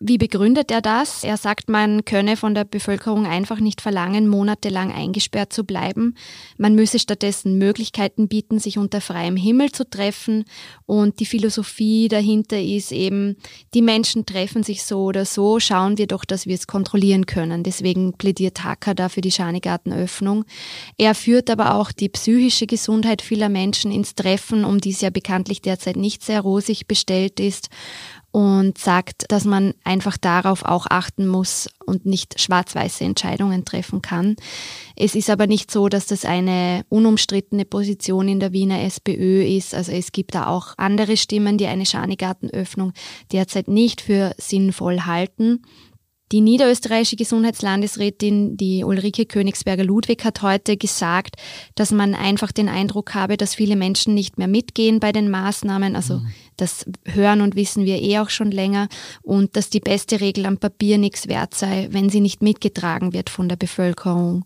Wie 0.02 0.16
begründet 0.16 0.70
er 0.70 0.80
das? 0.80 1.24
Er 1.24 1.36
sagt, 1.36 1.68
man 1.68 2.06
könne 2.06 2.38
von 2.38 2.54
der 2.54 2.64
Bevölkerung 2.64 3.26
einfach 3.26 3.60
nicht 3.60 3.82
verlangen, 3.82 4.28
monatelang 4.28 4.90
eingesperrt 4.90 5.52
zu 5.52 5.62
bleiben. 5.62 6.14
Man 6.56 6.74
müsse 6.74 6.98
stattdessen 6.98 7.58
Möglichkeiten 7.58 8.26
bieten, 8.26 8.58
sich 8.58 8.78
unter 8.78 9.02
freiem 9.02 9.36
Himmel 9.36 9.72
zu 9.72 9.84
treffen. 9.84 10.46
Und 10.86 11.20
die 11.20 11.26
Philosophie 11.26 12.08
dahinter 12.08 12.58
ist 12.58 12.92
eben, 12.92 13.36
die 13.74 13.82
Menschen 13.82 14.24
treffen 14.24 14.62
sich 14.62 14.84
so 14.84 15.04
oder 15.04 15.26
so, 15.26 15.60
schauen 15.60 15.98
wir 15.98 16.06
doch, 16.06 16.24
dass 16.24 16.46
wir 16.46 16.54
es 16.54 16.66
kontrollieren 16.66 17.26
können. 17.26 17.62
Deswegen 17.62 18.14
plädiert 18.14 18.64
Hacker 18.64 18.94
da 18.94 19.10
für 19.10 19.20
die 19.20 19.30
Schanigartenöffnung. 19.30 20.46
Er 20.96 21.14
führt 21.14 21.50
aber 21.50 21.74
auch 21.74 21.92
die 21.92 22.08
psychische 22.08 22.66
Gesundheit 22.66 23.20
vieler 23.20 23.50
Menschen 23.50 23.92
ins 23.92 24.14
Treffen, 24.14 24.64
um 24.64 24.80
die 24.80 24.92
es 24.92 25.02
ja 25.02 25.10
bekanntlich 25.10 25.60
derzeit 25.60 25.96
nicht 25.96 26.24
sehr 26.24 26.40
rosig 26.40 26.86
bestellt 26.86 27.38
ist 27.38 27.68
und 28.32 28.78
sagt, 28.78 29.24
dass 29.28 29.44
man 29.44 29.74
einfach 29.82 30.16
darauf 30.16 30.64
auch 30.64 30.86
achten 30.88 31.26
muss 31.26 31.68
und 31.84 32.06
nicht 32.06 32.40
schwarz-weiße 32.40 33.04
Entscheidungen 33.04 33.64
treffen 33.64 34.02
kann. 34.02 34.36
Es 34.94 35.14
ist 35.14 35.30
aber 35.30 35.46
nicht 35.46 35.70
so, 35.70 35.88
dass 35.88 36.06
das 36.06 36.24
eine 36.24 36.84
unumstrittene 36.88 37.64
Position 37.64 38.28
in 38.28 38.38
der 38.38 38.52
Wiener 38.52 38.82
SPÖ 38.82 39.42
ist. 39.42 39.74
Also 39.74 39.92
es 39.92 40.12
gibt 40.12 40.34
da 40.34 40.46
auch 40.46 40.74
andere 40.76 41.16
Stimmen, 41.16 41.58
die 41.58 41.66
eine 41.66 41.86
Schanigartenöffnung 41.86 42.92
derzeit 43.32 43.66
nicht 43.66 44.00
für 44.00 44.32
sinnvoll 44.38 45.00
halten. 45.06 45.62
Die 46.32 46.40
niederösterreichische 46.40 47.16
Gesundheitslandesrätin, 47.16 48.56
die 48.56 48.84
Ulrike 48.84 49.26
Königsberger-Ludwig, 49.26 50.24
hat 50.24 50.42
heute 50.42 50.76
gesagt, 50.76 51.34
dass 51.74 51.90
man 51.90 52.14
einfach 52.14 52.52
den 52.52 52.68
Eindruck 52.68 53.14
habe, 53.14 53.36
dass 53.36 53.56
viele 53.56 53.74
Menschen 53.74 54.14
nicht 54.14 54.38
mehr 54.38 54.46
mitgehen 54.46 55.00
bei 55.00 55.10
den 55.10 55.28
Maßnahmen. 55.28 55.96
Also 55.96 56.18
mhm. 56.18 56.28
Das 56.60 56.86
hören 57.04 57.40
und 57.40 57.56
wissen 57.56 57.84
wir 57.84 58.00
eh 58.00 58.18
auch 58.18 58.30
schon 58.30 58.50
länger. 58.50 58.88
Und 59.22 59.56
dass 59.56 59.70
die 59.70 59.80
beste 59.80 60.20
Regel 60.20 60.46
am 60.46 60.58
Papier 60.58 60.98
nichts 60.98 61.28
wert 61.28 61.54
sei, 61.54 61.88
wenn 61.90 62.10
sie 62.10 62.20
nicht 62.20 62.42
mitgetragen 62.42 63.12
wird 63.12 63.30
von 63.30 63.48
der 63.48 63.56
Bevölkerung. 63.56 64.44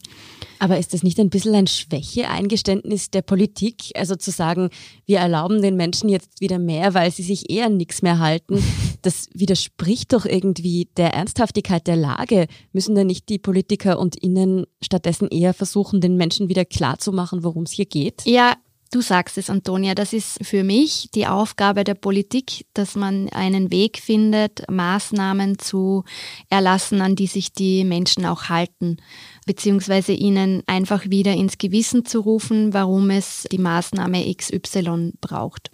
Aber 0.59 0.79
ist 0.79 0.95
das 0.95 1.03
nicht 1.03 1.19
ein 1.19 1.31
bisschen 1.31 1.55
ein 1.55 1.67
Schwäche-Eingeständnis 1.67 3.11
der 3.11 3.23
Politik? 3.23 3.91
Also 3.97 4.17
zu 4.17 4.31
sagen, 4.31 4.71
wir 5.05 5.19
erlauben 5.19 5.61
den 5.61 5.77
Menschen 5.77 6.09
jetzt 6.09 6.41
wieder 6.41 6.59
mehr, 6.59 6.95
weil 6.95 7.11
sie 7.11 7.23
sich 7.23 7.51
eher 7.51 7.69
nichts 7.69 8.03
mehr 8.03 8.19
halten. 8.19 8.63
Das 9.03 9.29
widerspricht 9.35 10.15
doch 10.15 10.25
irgendwie 10.25 10.89
der 10.97 11.13
Ernsthaftigkeit 11.13 11.87
der 11.87 11.97
Lage. 11.97 12.47
Müssen 12.73 12.95
denn 12.95 13.07
nicht 13.07 13.29
die 13.29 13.39
Politiker 13.39 13.99
und 13.99 14.17
Innen 14.17 14.65
stattdessen 14.81 15.29
eher 15.29 15.53
versuchen, 15.53 16.01
den 16.01 16.17
Menschen 16.17 16.49
wieder 16.49 16.65
klarzumachen, 16.65 17.45
worum 17.45 17.65
es 17.65 17.73
hier 17.73 17.85
geht? 17.85 18.23
Ja, 18.25 18.55
Du 18.95 19.01
sagst 19.01 19.39
es, 19.39 19.51
Antonia, 19.51 19.97
das 19.97 20.13
ist 20.13 20.39
für 20.47 20.63
mich 20.63 21.09
die 21.17 21.27
Aufgabe 21.27 21.83
der 21.83 21.95
Politik, 21.95 22.65
dass 22.75 22.95
man 22.95 23.29
einen 23.31 23.73
Weg 23.73 23.99
findet, 23.99 24.71
Maßnahmen 24.71 25.59
zu 25.59 26.05
erlassen, 26.49 27.01
an 27.01 27.17
die 27.17 27.27
sich 27.27 27.53
die 27.53 27.83
Menschen 27.83 28.25
auch 28.25 28.51
halten, 28.51 28.99
beziehungsweise 29.47 30.13
ihnen 30.13 30.63
einfach 30.69 31.11
wieder 31.11 31.33
ins 31.33 31.59
Gewissen 31.59 32.05
zu 32.05 32.21
rufen, 32.21 32.73
warum 32.73 33.11
es 33.11 33.49
die 33.51 33.59
Maßnahme 33.59 34.33
XY 34.33 35.15
braucht. 35.21 35.73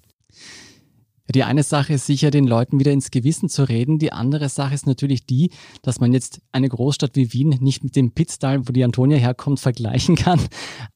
Die 1.35 1.45
eine 1.45 1.63
Sache 1.63 1.95
ist 1.95 2.07
sicher, 2.07 2.31
den 2.31 2.47
Leuten 2.47 2.81
wieder 2.81 2.93
ins 2.93 3.11
Gewissen 3.11 3.49
zu 3.49 3.69
reden. 3.69 3.99
Die 3.99 4.13
andere 4.13 4.49
Sache 4.49 4.75
ist 4.75 4.87
natürlich 4.87 5.27
die, 5.27 5.51
dass 5.83 6.01
man 6.01 6.13
jetzt 6.13 6.41
eine 6.51 6.69
Großstadt 6.69 7.15
wie 7.15 7.33
Wien 7.33 7.51
nicht 7.61 7.85
mit 7.85 7.95
dem 7.95 8.13
Pitztal, 8.13 8.67
wo 8.67 8.73
die 8.73 8.85
Antonia 8.85 9.19
herkommt, 9.19 9.61
vergleichen 9.71 10.17
kann. 10.17 10.41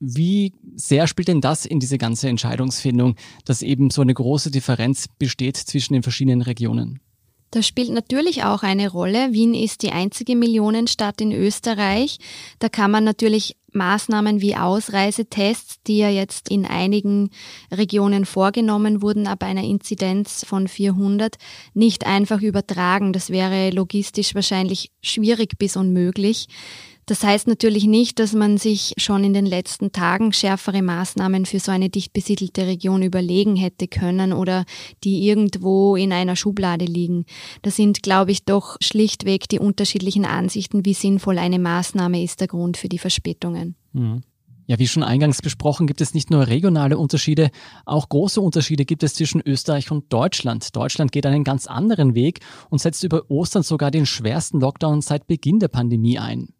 Wie 0.00 0.52
sehr 0.74 1.06
spielt 1.06 1.28
denn 1.28 1.40
das 1.40 1.66
in 1.66 1.80
diese 1.80 1.98
ganze 1.98 2.28
Entscheidungsfindung, 2.28 3.14
dass 3.44 3.62
eben 3.62 3.90
so 3.90 4.02
eine 4.02 4.14
große 4.14 4.50
Differenz 4.50 5.06
besteht 5.18 5.56
zwischen 5.56 5.92
den 5.92 6.02
verschiedenen 6.02 6.42
Regionen? 6.42 7.00
Das 7.54 7.68
spielt 7.68 7.90
natürlich 7.90 8.42
auch 8.42 8.64
eine 8.64 8.90
Rolle. 8.90 9.32
Wien 9.32 9.54
ist 9.54 9.82
die 9.82 9.92
einzige 9.92 10.34
Millionenstadt 10.34 11.20
in 11.20 11.30
Österreich. 11.30 12.18
Da 12.58 12.68
kann 12.68 12.90
man 12.90 13.04
natürlich 13.04 13.56
Maßnahmen 13.70 14.40
wie 14.40 14.56
Ausreisetests, 14.56 15.76
die 15.86 15.98
ja 15.98 16.08
jetzt 16.08 16.50
in 16.50 16.66
einigen 16.66 17.30
Regionen 17.70 18.24
vorgenommen 18.24 19.02
wurden, 19.02 19.28
ab 19.28 19.44
einer 19.44 19.62
Inzidenz 19.62 20.44
von 20.44 20.66
400, 20.66 21.36
nicht 21.74 22.06
einfach 22.06 22.42
übertragen. 22.42 23.12
Das 23.12 23.30
wäre 23.30 23.70
logistisch 23.70 24.34
wahrscheinlich 24.34 24.90
schwierig 25.00 25.56
bis 25.56 25.76
unmöglich. 25.76 26.48
Das 27.06 27.22
heißt 27.22 27.48
natürlich 27.48 27.84
nicht, 27.84 28.18
dass 28.18 28.32
man 28.32 28.56
sich 28.56 28.94
schon 28.96 29.24
in 29.24 29.34
den 29.34 29.46
letzten 29.46 29.92
Tagen 29.92 30.32
schärfere 30.32 30.82
Maßnahmen 30.82 31.44
für 31.44 31.60
so 31.60 31.70
eine 31.70 31.90
dicht 31.90 32.12
besiedelte 32.12 32.66
Region 32.66 33.02
überlegen 33.02 33.56
hätte 33.56 33.88
können 33.88 34.32
oder 34.32 34.64
die 35.04 35.26
irgendwo 35.26 35.96
in 35.96 36.12
einer 36.12 36.36
Schublade 36.36 36.84
liegen. 36.86 37.26
Das 37.62 37.76
sind, 37.76 38.02
glaube 38.02 38.32
ich, 38.32 38.44
doch 38.44 38.76
schlichtweg 38.80 39.48
die 39.48 39.58
unterschiedlichen 39.58 40.24
Ansichten, 40.24 40.84
wie 40.84 40.94
sinnvoll 40.94 41.38
eine 41.38 41.58
Maßnahme 41.58 42.22
ist 42.22 42.40
der 42.40 42.48
Grund 42.48 42.76
für 42.76 42.88
die 42.88 42.98
Verspätungen. 42.98 43.76
Mhm. 43.92 44.22
Ja, 44.66 44.78
wie 44.78 44.88
schon 44.88 45.02
eingangs 45.02 45.42
besprochen, 45.42 45.86
gibt 45.86 46.00
es 46.00 46.14
nicht 46.14 46.30
nur 46.30 46.46
regionale 46.46 46.96
Unterschiede, 46.96 47.50
auch 47.84 48.08
große 48.08 48.40
Unterschiede 48.40 48.86
gibt 48.86 49.02
es 49.02 49.12
zwischen 49.12 49.42
Österreich 49.44 49.90
und 49.90 50.10
Deutschland. 50.10 50.74
Deutschland 50.74 51.12
geht 51.12 51.26
einen 51.26 51.44
ganz 51.44 51.66
anderen 51.66 52.14
Weg 52.14 52.40
und 52.70 52.78
setzt 52.78 53.04
über 53.04 53.30
Ostern 53.30 53.62
sogar 53.62 53.90
den 53.90 54.06
schwersten 54.06 54.60
Lockdown 54.60 55.02
seit 55.02 55.26
Beginn 55.26 55.58
der 55.58 55.68
Pandemie 55.68 56.18
ein. 56.18 56.54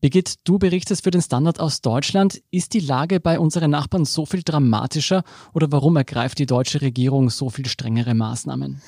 Birgit, 0.00 0.34
du 0.44 0.58
berichtest 0.58 1.04
für 1.04 1.10
den 1.10 1.22
Standard 1.22 1.58
aus 1.58 1.80
Deutschland. 1.80 2.42
Ist 2.50 2.74
die 2.74 2.80
Lage 2.80 3.18
bei 3.18 3.38
unseren 3.38 3.70
Nachbarn 3.70 4.04
so 4.04 4.26
viel 4.26 4.42
dramatischer 4.42 5.22
oder 5.54 5.72
warum 5.72 5.96
ergreift 5.96 6.38
die 6.38 6.46
deutsche 6.46 6.82
Regierung 6.82 7.30
so 7.30 7.48
viel 7.48 7.66
strengere 7.66 8.14
Maßnahmen? 8.14 8.82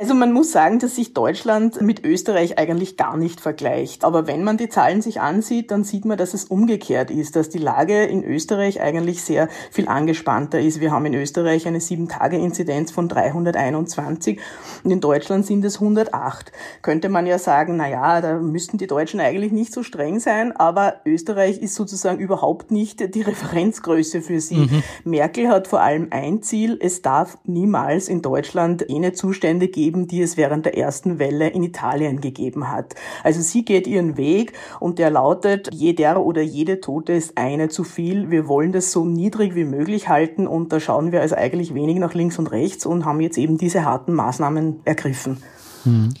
Also 0.00 0.14
man 0.14 0.32
muss 0.32 0.50
sagen, 0.50 0.78
dass 0.78 0.96
sich 0.96 1.12
Deutschland 1.12 1.82
mit 1.82 2.06
Österreich 2.06 2.58
eigentlich 2.58 2.96
gar 2.96 3.18
nicht 3.18 3.38
vergleicht. 3.38 4.02
Aber 4.02 4.26
wenn 4.26 4.42
man 4.42 4.56
die 4.56 4.70
Zahlen 4.70 5.02
sich 5.02 5.20
ansieht, 5.20 5.70
dann 5.70 5.84
sieht 5.84 6.06
man, 6.06 6.16
dass 6.16 6.32
es 6.32 6.46
umgekehrt 6.46 7.10
ist, 7.10 7.36
dass 7.36 7.50
die 7.50 7.58
Lage 7.58 8.04
in 8.04 8.24
Österreich 8.24 8.80
eigentlich 8.80 9.22
sehr 9.22 9.50
viel 9.70 9.88
angespannter 9.88 10.58
ist. 10.58 10.80
Wir 10.80 10.90
haben 10.90 11.04
in 11.04 11.12
Österreich 11.12 11.66
eine 11.66 11.80
7-Tage-Inzidenz 11.80 12.92
von 12.92 13.08
321 13.08 14.40
und 14.84 14.90
in 14.90 15.02
Deutschland 15.02 15.44
sind 15.44 15.62
es 15.66 15.82
108. 15.82 16.50
Könnte 16.80 17.10
man 17.10 17.26
ja 17.26 17.38
sagen, 17.38 17.76
na 17.76 17.86
ja, 17.86 18.22
da 18.22 18.38
müssten 18.38 18.78
die 18.78 18.86
Deutschen 18.86 19.20
eigentlich 19.20 19.52
nicht 19.52 19.74
so 19.74 19.82
streng 19.82 20.18
sein, 20.18 20.56
aber 20.56 21.02
Österreich 21.04 21.60
ist 21.60 21.74
sozusagen 21.74 22.20
überhaupt 22.20 22.70
nicht 22.70 23.14
die 23.14 23.20
Referenzgröße 23.20 24.22
für 24.22 24.40
sie. 24.40 24.60
Mhm. 24.60 24.82
Merkel 25.04 25.48
hat 25.48 25.68
vor 25.68 25.82
allem 25.82 26.06
ein 26.08 26.42
Ziel, 26.42 26.78
es 26.80 27.02
darf 27.02 27.36
niemals 27.44 28.08
in 28.08 28.22
Deutschland 28.22 28.86
jene 28.88 29.12
Zustände 29.12 29.68
geben, 29.68 29.89
geben, 29.90 30.06
die 30.06 30.22
es 30.22 30.36
während 30.36 30.66
der 30.66 30.78
ersten 30.78 31.18
Welle 31.18 31.48
in 31.48 31.64
Italien 31.64 32.20
gegeben 32.20 32.70
hat. 32.70 32.94
Also 33.24 33.40
sie 33.40 33.64
geht 33.64 33.88
ihren 33.88 34.16
Weg 34.16 34.52
und 34.78 35.00
der 35.00 35.10
lautet, 35.10 35.68
jeder 35.72 36.24
oder 36.24 36.42
jede 36.42 36.80
Tote 36.80 37.12
ist 37.12 37.36
eine 37.36 37.68
zu 37.68 37.82
viel. 37.82 38.30
Wir 38.30 38.46
wollen 38.46 38.70
das 38.70 38.92
so 38.92 39.04
niedrig 39.04 39.56
wie 39.56 39.64
möglich 39.64 40.08
halten 40.08 40.46
und 40.46 40.72
da 40.72 40.78
schauen 40.78 41.10
wir 41.10 41.20
also 41.20 41.34
eigentlich 41.34 41.74
wenig 41.74 41.98
nach 41.98 42.14
links 42.14 42.38
und 42.38 42.52
rechts 42.52 42.86
und 42.86 43.04
haben 43.04 43.20
jetzt 43.20 43.36
eben 43.36 43.58
diese 43.58 43.84
harten 43.84 44.12
Maßnahmen 44.14 44.80
ergriffen. 44.84 45.42
Hm. 45.82 46.14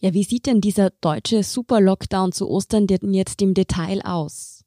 Ja, 0.00 0.12
wie 0.12 0.24
sieht 0.24 0.44
denn 0.44 0.60
dieser 0.60 0.90
deutsche 1.00 1.42
Super-Lockdown 1.42 2.32
zu 2.32 2.50
Ostern 2.50 2.86
denn 2.86 3.14
jetzt 3.14 3.40
im 3.40 3.54
Detail 3.54 4.02
aus? 4.04 4.64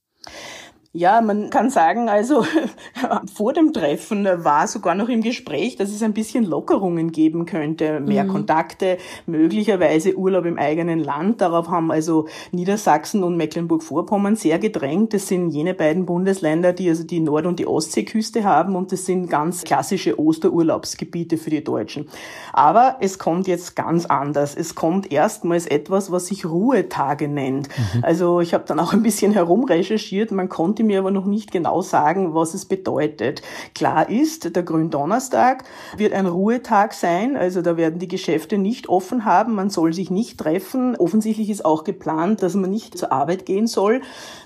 Ja, 0.94 1.22
man 1.22 1.50
kann 1.50 1.70
sagen, 1.70 2.10
also 2.10 2.46
vor 3.36 3.54
dem 3.54 3.74
Treffen 3.74 4.26
war 4.26 4.68
sogar 4.68 4.96
noch 4.96 5.10
im 5.10 5.22
Gespräch, 5.22 5.76
dass 5.76 5.90
es 5.90 6.02
ein 6.02 6.14
bisschen 6.14 6.44
Lockerungen 6.44 7.12
geben 7.12 7.46
könnte, 7.46 8.00
mehr 8.00 8.24
mhm. 8.24 8.30
Kontakte, 8.30 8.98
möglicherweise 9.26 10.18
Urlaub 10.18 10.46
im 10.46 10.58
eigenen 10.58 11.00
Land. 11.00 11.42
Darauf 11.42 11.68
haben 11.68 11.92
also 11.92 12.28
Niedersachsen 12.52 13.24
und 13.24 13.38
Mecklenburg-Vorpommern 13.38 14.38
sehr 14.38 14.60
gedrängt. 14.60 15.14
Das 15.14 15.28
sind 15.28 15.50
jene 15.50 15.74
beiden 15.74 16.06
Bundesländer, 16.06 16.74
die 16.74 16.90
also 16.90 17.04
die 17.04 17.20
Nord- 17.20 17.46
und 17.46 17.60
die 17.60 17.68
Ostseeküste 17.68 18.44
haben 18.44 18.76
und 18.76 18.92
das 18.92 19.06
sind 19.06 19.30
ganz 19.30 19.64
klassische 19.66 20.20
Osterurlaubsgebiete 20.20 21.38
für 21.38 21.50
die 21.50 21.64
Deutschen. 21.64 22.08
Aber 22.54 22.98
es 23.02 23.20
kommt 23.20 23.48
jetzt 23.48 23.76
ganz 23.76 24.06
anders. 24.06 24.56
Es 24.56 24.74
kommt 24.74 25.12
erstmals 25.12 25.68
etwas, 25.68 26.12
was 26.12 26.28
sich 26.28 26.46
Ruhetage 26.46 27.28
nennt. 27.28 27.68
Mhm. 27.68 28.04
Also 28.04 28.40
ich 28.40 28.54
habe 28.54 28.64
dann 28.66 28.80
auch 28.80 28.94
ein 28.94 29.04
bisschen 29.04 29.34
herumrecherchiert. 29.34 30.32
Man 30.32 30.50
konnte 30.50 30.77
konnte 30.78 30.84
mir 30.84 31.00
aber 31.00 31.10
noch 31.10 31.26
nicht 31.26 31.52
genau 31.52 31.82
sagen, 31.82 32.36
was 32.36 32.54
es 32.54 32.66
bedeutet. 32.66 33.42
Klar 33.74 34.12
ist, 34.12 34.56
der 34.56 34.62
Gründonnerstag 34.62 35.64
wird 35.98 36.14
ein 36.14 36.28
Ruhetag 36.28 36.94
sein, 36.94 37.36
also 37.36 37.64
da 37.64 37.78
werden 37.78 37.98
die 37.98 38.08
Geschäfte 38.08 38.60
nicht 38.60 38.90
offen 38.90 39.26
haben, 39.26 39.56
man 39.56 39.72
soll 39.72 39.92
sich 39.92 40.12
nicht 40.12 40.40
treffen. 40.40 40.96
Offensichtlich 40.96 41.50
ist 41.50 41.66
auch 41.66 41.84
geplant, 41.84 42.44
dass 42.44 42.54
man 42.54 42.70
nicht 42.70 42.96
zur 42.96 43.12
Arbeit 43.12 43.48
gehen 43.48 43.66
soll. 43.66 44.02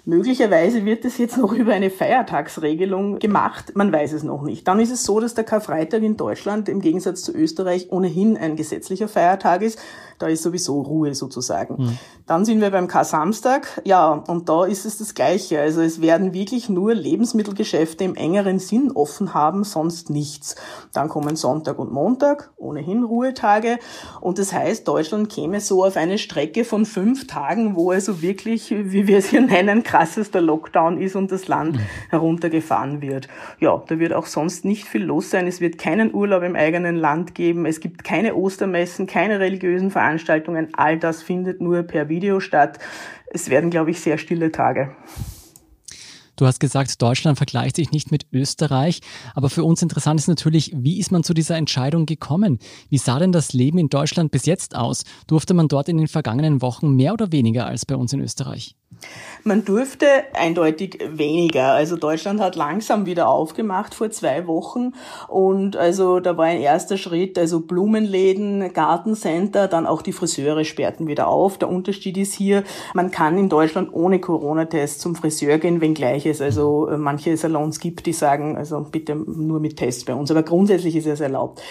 Möglicherweise 0.05 0.85
wird 0.85 1.03
es 1.03 1.17
jetzt 1.17 1.38
noch 1.38 1.51
über 1.61 1.73
eine 1.73 1.89
Feiertagsregelung 1.89 3.19
gemacht, 3.19 3.73
man 3.75 3.91
weiß 3.91 4.13
es 4.13 4.23
noch 4.23 4.43
nicht. 4.43 4.65
Dann 4.69 4.79
ist 4.79 4.91
es 4.91 5.03
so, 5.03 5.19
dass 5.19 5.33
der 5.33 5.43
Karfreitag 5.43 6.01
in 6.01 6.15
Deutschland 6.15 6.69
im 6.69 6.79
Gegensatz 6.79 7.23
zu 7.23 7.33
Österreich 7.33 7.91
ohnehin 7.91 8.38
ein 8.38 8.55
gesetzlicher 8.55 9.09
Feiertag 9.09 9.63
ist. 9.63 9.79
Da 10.21 10.27
ist 10.27 10.43
sowieso 10.43 10.81
Ruhe 10.81 11.15
sozusagen. 11.15 11.83
Mhm. 11.83 11.97
Dann 12.27 12.45
sind 12.45 12.61
wir 12.61 12.69
beim 12.69 12.88
Kar-Samstag. 12.88 13.81
Ja, 13.85 14.11
und 14.11 14.47
da 14.47 14.65
ist 14.65 14.85
es 14.85 15.00
das 15.00 15.15
Gleiche. 15.15 15.59
Also 15.59 15.81
es 15.81 16.00
werden 16.00 16.20
wirklich 16.33 16.69
nur 16.69 16.93
Lebensmittelgeschäfte 16.93 18.03
im 18.03 18.15
engeren 18.15 18.59
Sinn 18.59 18.91
offen 18.91 19.33
haben, 19.33 19.63
sonst 19.63 20.09
nichts. 20.09 20.55
Dann 20.93 21.09
kommen 21.09 21.35
Sonntag 21.35 21.79
und 21.79 21.91
Montag, 21.91 22.51
ohnehin 22.57 23.03
Ruhetage. 23.03 23.79
Und 24.21 24.39
das 24.39 24.53
heißt, 24.53 24.87
Deutschland 24.87 25.29
käme 25.29 25.59
so 25.59 25.83
auf 25.83 25.97
eine 25.97 26.17
Strecke 26.17 26.63
von 26.63 26.85
fünf 26.85 27.27
Tagen, 27.27 27.75
wo 27.75 27.91
also 27.91 28.21
wirklich, 28.21 28.71
wie 28.71 29.07
wir 29.07 29.17
es 29.17 29.29
hier 29.29 29.41
nennen, 29.41 29.83
krassester 29.83 30.41
Lockdown 30.41 31.01
ist 31.01 31.15
und 31.15 31.31
das 31.31 31.47
Land 31.47 31.77
mhm. 31.77 31.81
heruntergefahren 32.09 33.01
wird. 33.01 33.27
Ja, 33.59 33.81
da 33.87 33.99
wird 33.99 34.13
auch 34.13 34.25
sonst 34.25 34.65
nicht 34.65 34.87
viel 34.87 35.03
los 35.03 35.29
sein. 35.29 35.47
Es 35.47 35.61
wird 35.61 35.77
keinen 35.77 36.13
Urlaub 36.13 36.43
im 36.43 36.55
eigenen 36.55 36.95
Land 36.95 37.35
geben. 37.35 37.65
Es 37.65 37.79
gibt 37.79 38.03
keine 38.03 38.35
Ostermessen, 38.35 39.07
keine 39.07 39.39
religiösen. 39.39 39.91
Veranstaltungen, 39.91 40.69
all 40.73 40.97
das 40.97 41.21
findet 41.23 41.61
nur 41.61 41.83
per 41.83 42.09
Video 42.09 42.39
statt. 42.39 42.79
Es 43.33 43.49
werden, 43.49 43.69
glaube 43.69 43.91
ich, 43.91 44.01
sehr 44.01 44.17
stille 44.17 44.51
Tage. 44.51 44.91
Du 46.41 46.48
hast 46.48 46.60
gesagt, 46.60 47.00
Deutschland 47.00 47.38
vergleicht 47.38 47.75
sich 47.75 47.91
nicht 47.91 48.10
mit 48.10 48.25
Österreich. 48.31 49.01
Aber 49.36 49.51
für 49.51 49.63
uns 49.63 49.83
interessant 49.83 50.19
ist 50.19 50.27
natürlich, 50.27 50.71
wie 50.75 51.00
ist 51.00 51.12
man 51.12 51.24
zu 51.24 51.36
dieser 51.36 51.55
Entscheidung 51.55 52.07
gekommen? 52.07 52.57
Wie 52.89 52.98
sah 52.98 53.19
denn 53.19 53.31
das 53.31 53.53
Leben 53.53 53.77
in 53.77 53.89
Deutschland 53.89 54.31
bis 54.31 54.48
jetzt 54.48 54.75
aus? 54.75 55.03
Durfte 55.27 55.53
man 55.53 55.67
dort 55.67 55.88
in 55.88 55.98
den 55.98 56.07
vergangenen 56.07 56.63
Wochen 56.63 56.95
mehr 56.95 57.13
oder 57.13 57.31
weniger 57.31 57.67
als 57.67 57.86
bei 57.86 57.95
uns 57.95 58.12
in 58.13 58.21
Österreich? 58.21 58.75
Man 59.43 59.65
durfte 59.65 60.05
eindeutig 60.33 61.00
weniger. 61.12 61.71
Also 61.71 61.95
Deutschland 61.95 62.39
hat 62.39 62.55
langsam 62.55 63.05
wieder 63.05 63.27
aufgemacht 63.27 63.95
vor 63.95 64.12
zwei 64.12 64.45
Wochen 64.45 64.93
und 65.27 65.75
also 65.75 66.19
da 66.19 66.38
war 66.38 66.45
ein 66.45 66.62
erster 66.62 66.98
Schritt, 66.98 67.39
also 67.39 67.62
Blumenläden, 67.62 68.74
Gartencenter, 68.74 69.67
dann 69.67 69.88
auch 69.88 70.03
die 70.03 70.12
Friseure 70.12 70.63
sperrten 70.63 71.07
wieder 71.07 71.27
auf. 71.27 71.57
Der 71.57 71.69
Unterschied 71.69 72.17
ist 72.17 72.33
hier, 72.33 72.63
man 72.93 73.10
kann 73.10 73.38
in 73.38 73.50
Deutschland 73.50 73.91
ohne 73.93 74.19
Corona-Test 74.19 75.01
zum 75.01 75.15
Friseur 75.15 75.57
gehen, 75.57 75.81
wenngleich 75.81 76.25
es 76.31 76.41
also 76.41 76.88
äh, 76.88 76.97
manche 76.97 77.35
Salons 77.38 77.79
gibt, 77.79 78.05
die 78.05 78.13
sagen, 78.13 78.57
also 78.57 78.81
bitte 78.81 79.15
nur 79.15 79.59
mit 79.59 79.77
Test 79.77 80.05
bei 80.05 80.13
uns. 80.13 80.31
Aber 80.31 80.43
grundsätzlich 80.43 80.95
ist 80.95 81.07
es 81.07 81.19
erlaubt. 81.19 81.61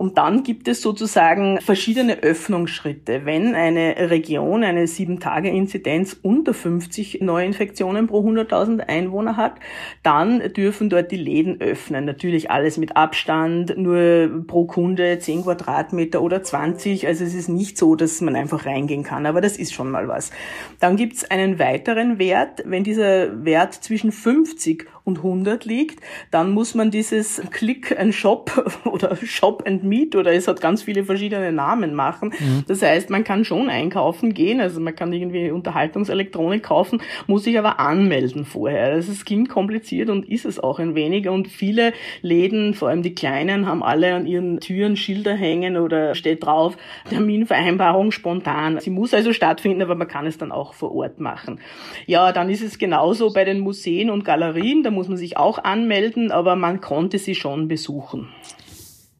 Und 0.00 0.16
dann 0.16 0.44
gibt 0.44 0.66
es 0.66 0.80
sozusagen 0.80 1.60
verschiedene 1.60 2.22
Öffnungsschritte. 2.22 3.26
Wenn 3.26 3.54
eine 3.54 4.08
Region 4.08 4.64
eine 4.64 4.86
Sieben-Tage-Inzidenz 4.86 6.16
unter 6.22 6.54
50 6.54 7.20
Neuinfektionen 7.20 8.06
pro 8.06 8.26
100.000 8.26 8.80
Einwohner 8.88 9.36
hat, 9.36 9.56
dann 10.02 10.40
dürfen 10.54 10.88
dort 10.88 11.12
die 11.12 11.18
Läden 11.18 11.60
öffnen. 11.60 12.06
Natürlich 12.06 12.50
alles 12.50 12.78
mit 12.78 12.96
Abstand, 12.96 13.76
nur 13.76 14.42
pro 14.46 14.64
Kunde 14.64 15.18
10 15.18 15.42
Quadratmeter 15.42 16.22
oder 16.22 16.42
20. 16.42 17.06
Also 17.06 17.22
es 17.22 17.34
ist 17.34 17.50
nicht 17.50 17.76
so, 17.76 17.94
dass 17.94 18.22
man 18.22 18.36
einfach 18.36 18.64
reingehen 18.64 19.02
kann, 19.02 19.26
aber 19.26 19.42
das 19.42 19.58
ist 19.58 19.74
schon 19.74 19.90
mal 19.90 20.08
was. 20.08 20.30
Dann 20.78 20.96
gibt 20.96 21.16
es 21.16 21.30
einen 21.30 21.58
weiteren 21.58 22.18
Wert. 22.18 22.62
Wenn 22.64 22.84
dieser 22.84 23.44
Wert 23.44 23.74
zwischen 23.74 24.12
50 24.12 24.86
und 25.10 25.18
100 25.18 25.64
liegt, 25.64 26.00
dann 26.30 26.52
muss 26.52 26.74
man 26.74 26.90
dieses 26.90 27.42
Click 27.50 27.98
and 27.98 28.14
Shop 28.14 28.50
oder 28.84 29.16
Shop 29.16 29.64
and 29.66 29.82
Meet 29.84 30.14
oder 30.14 30.32
es 30.32 30.46
hat 30.46 30.60
ganz 30.60 30.82
viele 30.82 31.04
verschiedene 31.04 31.52
Namen 31.52 31.94
machen. 31.94 32.32
Mhm. 32.38 32.64
Das 32.68 32.82
heißt, 32.82 33.10
man 33.10 33.24
kann 33.24 33.44
schon 33.44 33.68
einkaufen 33.68 34.34
gehen, 34.34 34.60
also 34.60 34.80
man 34.80 34.94
kann 34.94 35.12
irgendwie 35.12 35.50
Unterhaltungselektronik 35.50 36.62
kaufen, 36.62 37.02
muss 37.26 37.44
sich 37.44 37.58
aber 37.58 37.80
anmelden 37.80 38.44
vorher. 38.44 38.94
Das 38.94 39.08
ist, 39.08 39.26
klingt 39.26 39.48
kompliziert 39.48 40.10
und 40.10 40.28
ist 40.28 40.44
es 40.44 40.60
auch 40.60 40.78
ein 40.78 40.94
wenig 40.94 41.28
und 41.28 41.48
viele 41.48 41.92
Läden, 42.22 42.74
vor 42.74 42.88
allem 42.88 43.02
die 43.02 43.14
kleinen, 43.14 43.66
haben 43.66 43.82
alle 43.82 44.14
an 44.14 44.26
ihren 44.26 44.60
Türen 44.60 44.96
Schilder 44.96 45.34
hängen 45.34 45.76
oder 45.76 46.14
steht 46.14 46.44
drauf 46.44 46.76
Terminvereinbarung 47.08 48.12
spontan. 48.12 48.78
Sie 48.80 48.90
muss 48.90 49.12
also 49.12 49.32
stattfinden, 49.32 49.82
aber 49.82 49.94
man 49.94 50.08
kann 50.08 50.26
es 50.26 50.38
dann 50.38 50.52
auch 50.52 50.74
vor 50.74 50.94
Ort 50.94 51.20
machen. 51.20 51.60
Ja, 52.06 52.32
dann 52.32 52.48
ist 52.48 52.62
es 52.62 52.78
genauso 52.78 53.32
bei 53.32 53.44
den 53.44 53.60
Museen 53.60 54.10
und 54.10 54.24
Galerien, 54.24 54.82
da 54.82 54.90
muss 55.00 55.08
man 55.08 55.16
sich 55.16 55.38
auch 55.38 55.56
anmelden, 55.56 56.30
aber 56.30 56.56
man 56.56 56.82
konnte 56.82 57.18
sie 57.18 57.34
schon 57.34 57.68
besuchen. 57.68 58.28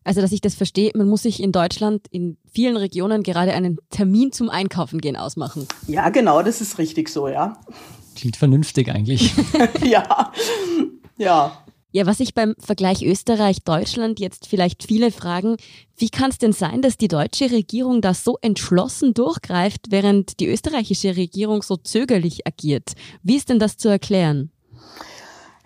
Also, 0.04 0.20
dass 0.20 0.30
ich 0.30 0.42
das 0.42 0.54
verstehe, 0.54 0.90
man 0.94 1.08
muss 1.08 1.22
sich 1.22 1.42
in 1.42 1.52
Deutschland 1.52 2.06
in 2.10 2.36
vielen 2.52 2.76
Regionen 2.76 3.22
gerade 3.22 3.54
einen 3.54 3.78
Termin 3.88 4.30
zum 4.30 4.50
Einkaufen 4.50 5.00
gehen 5.00 5.16
ausmachen. 5.16 5.66
Ja, 5.86 6.10
genau, 6.10 6.42
das 6.42 6.60
ist 6.60 6.76
richtig 6.76 7.08
so, 7.08 7.28
ja. 7.28 7.58
Klingt 8.14 8.36
vernünftig 8.36 8.90
eigentlich. 8.90 9.32
ja, 9.82 10.32
ja. 11.16 11.52
Ja, 11.92 12.04
was 12.04 12.18
sich 12.18 12.34
beim 12.34 12.54
Vergleich 12.58 13.02
Österreich-Deutschland 13.02 14.20
jetzt 14.20 14.46
vielleicht 14.46 14.84
viele 14.84 15.10
fragen, 15.10 15.56
wie 15.96 16.10
kann 16.10 16.30
es 16.30 16.38
denn 16.38 16.52
sein, 16.52 16.82
dass 16.82 16.98
die 16.98 17.08
deutsche 17.08 17.50
Regierung 17.50 18.02
da 18.02 18.12
so 18.12 18.36
entschlossen 18.42 19.14
durchgreift, 19.14 19.86
während 19.90 20.38
die 20.38 20.46
österreichische 20.46 21.16
Regierung 21.16 21.62
so 21.62 21.76
zögerlich 21.76 22.46
agiert? 22.46 22.92
Wie 23.22 23.36
ist 23.36 23.48
denn 23.48 23.58
das 23.58 23.76
zu 23.76 23.88
erklären? 23.88 24.52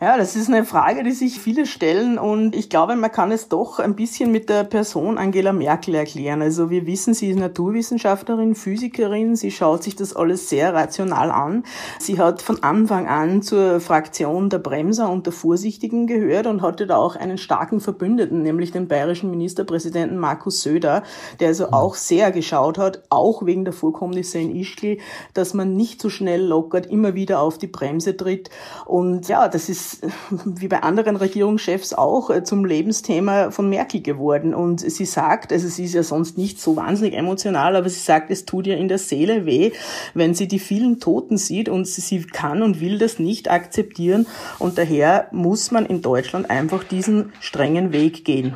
Ja, 0.05 0.19
das 0.19 0.37
ist 0.37 0.49
eine 0.49 0.67
Frage, 0.67 1.03
die 1.03 1.13
sich 1.13 1.41
viele 1.41 1.65
stellen 1.65 2.19
und 2.19 2.55
ich 2.55 2.69
glaube, 2.69 2.95
man 2.95 3.11
kann 3.11 3.33
es 3.33 3.49
doch 3.49 3.79
ein 3.79 3.97
bisschen 3.97 4.31
mit 4.31 4.51
der 4.51 4.63
Person 4.63 5.17
Angela 5.17 5.55
Merkel 5.55 5.95
erklären. 5.95 6.43
Also 6.43 6.69
wir 6.69 6.87
wissen, 6.87 7.15
sie 7.15 7.31
ist 7.31 7.39
Naturwissenschaftlerin, 7.39 8.55
Physikerin, 8.55 9.35
sie 9.35 9.51
schaut 9.51 9.83
sich 9.83 9.97
das 9.97 10.15
alles 10.15 10.51
sehr 10.51 10.75
rational 10.75 11.31
an. 11.31 11.65
Sie 11.99 12.19
hat 12.19 12.43
von 12.43 12.63
Anfang 12.63 13.09
an 13.09 13.41
zur 13.41 13.81
Fraktion 13.81 14.51
der 14.51 14.59
Bremser 14.59 15.09
und 15.09 15.25
der 15.25 15.33
Vorsichtigen 15.33 16.07
gehört 16.07 16.49
und 16.49 16.61
hatte 16.61 16.87
da 16.87 16.99
auch 16.99 17.17
einen 17.17 17.39
starken 17.39 17.81
Verbündeten, 17.81 18.43
nämlich 18.43 18.73
den 18.73 18.89
bayerischen 18.89 19.31
Ministerpräsidenten 19.31 20.19
Markus 20.19 20.61
Söder, 20.61 21.03
der 21.41 21.49
also 21.49 21.73
auch 21.73 21.95
sehr 21.95 22.31
geschaut 22.31 22.77
hat, 22.77 23.05
auch 23.09 23.47
wegen 23.47 23.65
der 23.65 23.73
Vorkommnisse 23.73 24.39
in 24.39 24.55
Ischgl, 24.55 24.99
dass 25.33 25.55
man 25.55 25.77
nicht 25.77 26.03
so 26.03 26.11
schnell 26.11 26.45
lockert, 26.45 26.85
immer 26.85 27.15
wieder 27.15 27.41
auf 27.41 27.57
die 27.57 27.69
Bremse 27.69 28.19
tritt. 28.19 28.51
Und 28.85 29.29
ja, 29.29 29.49
das 29.49 29.71
ist 29.71 29.94
wie 30.45 30.69
bei 30.69 30.83
anderen 30.83 31.17
Regierungschefs 31.17 31.93
auch 31.93 32.31
äh, 32.31 32.45
zum 32.45 32.65
Lebensthema 32.65 33.51
von 33.51 33.69
Merkel 33.69 34.03
geworden. 34.03 34.55
Und 34.55 34.81
sie 34.81 35.05
sagt, 35.05 35.53
also 35.53 35.69
sie 35.69 35.85
ist 35.85 35.95
ja 35.95 36.03
sonst 36.03 36.39
nicht 36.39 36.61
so 36.61 36.77
wahnsinnig 36.77 37.15
emotional, 37.15 37.77
aber 37.77 37.89
sie 37.89 38.01
sagt, 38.01 38.31
es 38.31 38.45
tut 38.45 38.67
ihr 38.67 38.77
in 38.77 38.89
der 38.89 38.99
Seele 38.99 39.47
weh, 39.47 39.73
wenn 40.15 40.35
sie 40.35 40.49
die 40.49 40.59
vielen 40.59 41.01
Toten 41.01 41.37
sieht 41.37 41.69
und 41.69 41.87
sie 41.87 42.23
kann 42.23 42.63
und 42.63 42.81
will 42.81 42.99
das 42.99 43.19
nicht 43.19 43.51
akzeptieren. 43.51 44.27
Und 44.59 44.79
daher 44.79 45.29
muss 45.33 45.71
man 45.71 45.87
in 45.87 46.03
Deutschland 46.03 46.51
einfach 46.51 46.85
diesen 46.85 47.33
strengen 47.41 47.93
Weg 47.93 48.25
gehen. 48.25 48.55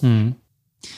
Hm. 0.00 0.34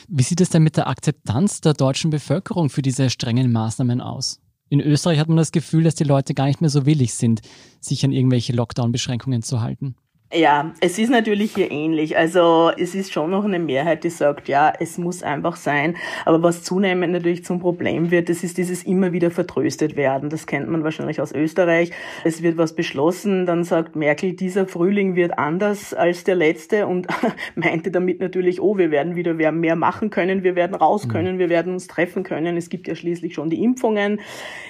Wie 0.09 0.23
sieht 0.23 0.41
es 0.41 0.51
denn 0.51 0.63
mit 0.63 0.77
der 0.77 0.89
Akzeptanz 0.89 1.61
der 1.61 1.75
deutschen 1.75 2.11
Bevölkerung 2.11 2.71
für 2.71 2.83
diese 2.83 3.11
strengen 3.11 3.53
Maßnahmen 3.53 4.01
aus? 4.01 4.41
In 4.69 4.81
Österreich 4.81 5.19
hat 5.19 5.29
man 5.29 5.37
das 5.37 5.53
Gefühl, 5.53 5.85
dass 5.85 5.95
die 5.95 6.05
Leute 6.05 6.35
gar 6.35 6.47
nicht 6.47 6.61
mehr 6.61 6.71
so 6.71 6.87
willig 6.87 7.15
sind, 7.15 7.41
sich 7.81 8.05
an 8.05 8.13
irgendwelche 8.13 8.53
Lockdown-Beschränkungen 8.53 9.43
zu 9.43 9.61
halten. 9.61 9.97
Ja, 10.35 10.73
es 10.81 10.99
ist 10.99 11.11
natürlich 11.11 11.55
hier 11.55 11.71
ähnlich. 11.71 12.17
Also 12.17 12.73
es 12.77 12.97
ist 12.97 13.13
schon 13.13 13.31
noch 13.31 13.45
eine 13.45 13.61
Mehrheit, 13.61 14.03
die 14.03 14.11
sagt, 14.11 14.49
ja, 14.49 14.73
es 14.81 14.99
muss 14.99 15.23
einfach 15.23 15.55
sein. 15.55 15.95
Aber 16.25 16.43
was 16.43 16.65
zunehmend 16.65 17.13
natürlich 17.13 17.45
zum 17.45 17.61
Problem 17.61 18.11
wird, 18.11 18.29
das 18.29 18.43
ist 18.43 18.59
dieses 18.59 18.83
immer 18.83 19.13
wieder 19.13 19.31
vertröstet 19.31 19.95
werden. 19.95 20.29
Das 20.29 20.49
kennt 20.49 20.69
man 20.69 20.83
wahrscheinlich 20.83 21.21
aus 21.21 21.31
Österreich. 21.31 21.93
Es 22.25 22.43
wird 22.43 22.57
was 22.57 22.75
beschlossen, 22.75 23.47
dann 23.47 23.63
sagt 23.63 23.95
Merkel, 23.95 24.33
dieser 24.33 24.67
Frühling 24.67 25.15
wird 25.15 25.39
anders 25.39 25.95
als 25.95 26.25
der 26.25 26.35
letzte 26.35 26.89
und 26.89 27.07
meinte 27.55 27.93
damit 27.93 28.19
natürlich, 28.19 28.61
oh, 28.61 28.77
wir 28.77 28.91
werden 28.91 29.15
wieder 29.15 29.33
mehr 29.33 29.77
machen 29.77 30.11
können, 30.11 30.43
wir 30.43 30.57
werden 30.57 30.75
raus 30.75 31.07
mhm. 31.07 31.13
können, 31.13 31.39
wir 31.39 31.51
werden 31.51 31.73
uns 31.73 31.87
treffen 31.87 32.25
können. 32.25 32.57
Es 32.57 32.69
gibt 32.69 32.89
ja 32.89 32.97
schließlich 32.97 33.33
schon 33.33 33.49
die 33.49 33.63
Impfungen. 33.63 34.19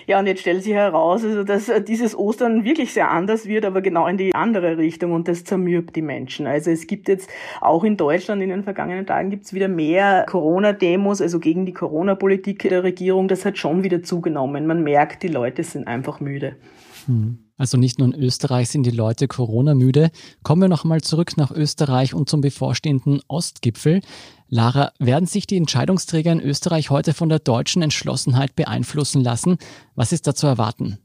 Ja, 0.06 0.18
und 0.18 0.26
jetzt 0.26 0.42
stellt 0.42 0.62
sich 0.62 0.74
heraus, 0.74 1.24
also 1.24 1.44
dass 1.44 1.72
dieses 1.88 2.14
Ostern 2.14 2.64
wirklich 2.64 2.92
sehr 2.92 3.10
anders 3.10 3.46
wird, 3.46 3.64
aber 3.64 3.80
genau 3.80 4.06
in 4.06 4.18
die 4.18 4.34
andere 4.34 4.76
Richtung. 4.76 5.12
Und 5.12 5.28
das 5.28 5.45
zermürbt 5.46 5.96
die 5.96 6.02
Menschen. 6.02 6.46
Also 6.46 6.70
es 6.70 6.86
gibt 6.86 7.08
jetzt 7.08 7.30
auch 7.60 7.84
in 7.84 7.96
Deutschland 7.96 8.42
in 8.42 8.50
den 8.50 8.64
vergangenen 8.64 9.06
Tagen 9.06 9.30
gibt 9.30 9.46
es 9.46 9.54
wieder 9.54 9.68
mehr 9.68 10.26
Corona-Demos, 10.28 11.20
also 11.20 11.40
gegen 11.40 11.66
die 11.66 11.72
Corona-Politik 11.72 12.68
der 12.68 12.82
Regierung. 12.82 13.28
Das 13.28 13.44
hat 13.44 13.58
schon 13.58 13.84
wieder 13.84 14.02
zugenommen. 14.02 14.66
Man 14.66 14.82
merkt, 14.82 15.22
die 15.22 15.28
Leute 15.28 15.62
sind 15.62 15.86
einfach 15.86 16.20
müde. 16.20 16.56
Hm. 17.06 17.38
Also 17.58 17.78
nicht 17.78 17.98
nur 17.98 18.08
in 18.08 18.22
Österreich 18.22 18.68
sind 18.68 18.84
die 18.84 18.90
Leute 18.90 19.28
Corona-müde. 19.28 20.10
Kommen 20.42 20.62
wir 20.62 20.68
nochmal 20.68 21.00
zurück 21.00 21.38
nach 21.38 21.50
Österreich 21.50 22.12
und 22.12 22.28
zum 22.28 22.42
bevorstehenden 22.42 23.22
Ostgipfel. 23.28 24.02
Lara, 24.48 24.92
werden 24.98 25.26
sich 25.26 25.46
die 25.46 25.56
Entscheidungsträger 25.56 26.32
in 26.32 26.40
Österreich 26.40 26.90
heute 26.90 27.14
von 27.14 27.28
der 27.28 27.38
deutschen 27.38 27.82
Entschlossenheit 27.82 28.54
beeinflussen 28.56 29.22
lassen? 29.24 29.56
Was 29.94 30.12
ist 30.12 30.26
da 30.26 30.34
zu 30.34 30.46
erwarten? 30.46 30.98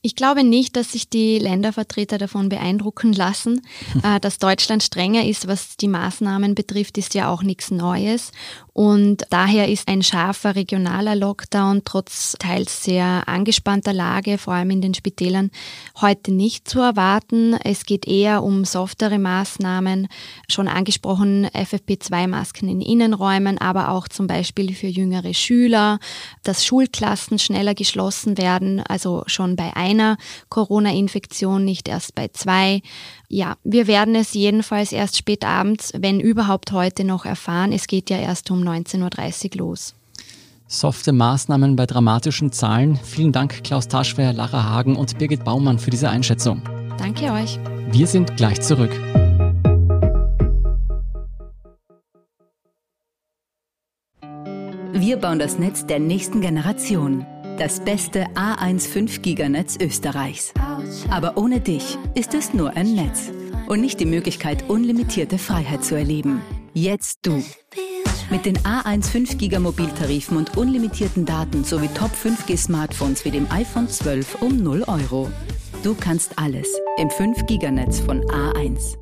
Ich 0.00 0.16
glaube 0.16 0.42
nicht, 0.42 0.76
dass 0.76 0.92
sich 0.92 1.08
die 1.08 1.38
Ländervertreter 1.38 2.18
davon 2.18 2.48
beeindrucken 2.48 3.12
lassen. 3.12 3.62
Äh, 4.02 4.18
dass 4.20 4.38
Deutschland 4.38 4.82
strenger 4.82 5.24
ist, 5.26 5.46
was 5.46 5.76
die 5.76 5.86
Maßnahmen 5.86 6.54
betrifft, 6.54 6.98
ist 6.98 7.14
ja 7.14 7.30
auch 7.30 7.42
nichts 7.42 7.70
Neues. 7.70 8.32
Und 8.74 9.26
daher 9.28 9.68
ist 9.68 9.86
ein 9.88 10.02
scharfer 10.02 10.56
regionaler 10.56 11.14
Lockdown 11.14 11.82
trotz 11.84 12.36
teils 12.38 12.84
sehr 12.84 13.24
angespannter 13.26 13.92
Lage, 13.92 14.38
vor 14.38 14.54
allem 14.54 14.70
in 14.70 14.80
den 14.80 14.94
Spitälern, 14.94 15.50
heute 16.00 16.32
nicht 16.32 16.68
zu 16.68 16.80
erwarten. 16.80 17.54
Es 17.64 17.84
geht 17.84 18.08
eher 18.08 18.42
um 18.42 18.64
softere 18.64 19.18
Maßnahmen, 19.18 20.08
schon 20.48 20.68
angesprochen 20.68 21.46
FFP2-Masken 21.48 22.66
in 22.68 22.80
Innenräumen, 22.80 23.58
aber 23.58 23.90
auch 23.90 24.08
zum 24.08 24.26
Beispiel 24.26 24.74
für 24.74 24.86
jüngere 24.86 25.34
Schüler, 25.34 25.98
dass 26.42 26.64
Schulklassen 26.64 27.38
schneller 27.38 27.74
geschlossen 27.74 28.38
werden, 28.38 28.80
also 28.80 29.22
schon 29.26 29.54
bei 29.54 29.76
einer 29.76 30.16
Corona-Infektion, 30.48 31.62
nicht 31.62 31.88
erst 31.88 32.14
bei 32.14 32.28
zwei. 32.28 32.80
Ja, 33.34 33.56
wir 33.64 33.86
werden 33.86 34.14
es 34.14 34.34
jedenfalls 34.34 34.92
erst 34.92 35.16
spät 35.16 35.42
abends, 35.42 35.94
wenn 35.96 36.20
überhaupt 36.20 36.70
heute 36.70 37.02
noch 37.02 37.24
erfahren. 37.24 37.72
Es 37.72 37.86
geht 37.86 38.10
ja 38.10 38.18
erst 38.18 38.50
um 38.50 38.62
19.30 38.62 39.52
Uhr 39.52 39.68
los. 39.68 39.94
Softe 40.66 41.12
Maßnahmen 41.12 41.74
bei 41.74 41.86
dramatischen 41.86 42.52
Zahlen. 42.52 43.00
Vielen 43.02 43.32
Dank, 43.32 43.64
Klaus 43.64 43.88
Taschwer, 43.88 44.34
Lara 44.34 44.64
Hagen 44.64 44.96
und 44.96 45.16
Birgit 45.16 45.44
Baumann 45.44 45.78
für 45.78 45.88
diese 45.88 46.10
Einschätzung. 46.10 46.60
Danke 46.98 47.32
euch. 47.32 47.58
Wir 47.90 48.06
sind 48.06 48.36
gleich 48.36 48.60
zurück. 48.60 48.92
Wir 54.92 55.16
bauen 55.16 55.38
das 55.38 55.58
Netz 55.58 55.86
der 55.86 56.00
nächsten 56.00 56.42
Generation. 56.42 57.24
Das 57.58 57.80
beste 57.80 58.26
A1 58.34 58.88
5 58.88 59.22
Giganetz 59.22 59.76
Österreichs. 59.80 60.52
Aber 61.10 61.36
ohne 61.36 61.60
dich 61.60 61.98
ist 62.14 62.34
es 62.34 62.54
nur 62.54 62.76
ein 62.76 62.94
Netz 62.94 63.30
und 63.66 63.80
nicht 63.80 64.00
die 64.00 64.06
Möglichkeit, 64.06 64.68
unlimitierte 64.68 65.38
Freiheit 65.38 65.84
zu 65.84 65.94
erleben. 65.94 66.40
Jetzt 66.72 67.20
du. 67.22 67.42
Mit 68.30 68.46
den 68.46 68.58
A1 68.58 69.04
5 69.04 69.38
Giga 69.38 69.58
Mobiltarifen 69.58 70.36
und 70.36 70.56
unlimitierten 70.56 71.26
Daten 71.26 71.64
sowie 71.64 71.88
Top 71.88 72.10
5G 72.12 72.56
Smartphones 72.56 73.24
wie 73.24 73.30
dem 73.30 73.50
iPhone 73.50 73.88
12 73.88 74.40
um 74.40 74.62
0 74.62 74.84
Euro. 74.86 75.30
Du 75.82 75.94
kannst 75.94 76.38
alles 76.38 76.68
im 76.96 77.10
5 77.10 77.46
Giganetz 77.46 78.00
von 78.00 78.22
A1. 78.22 78.96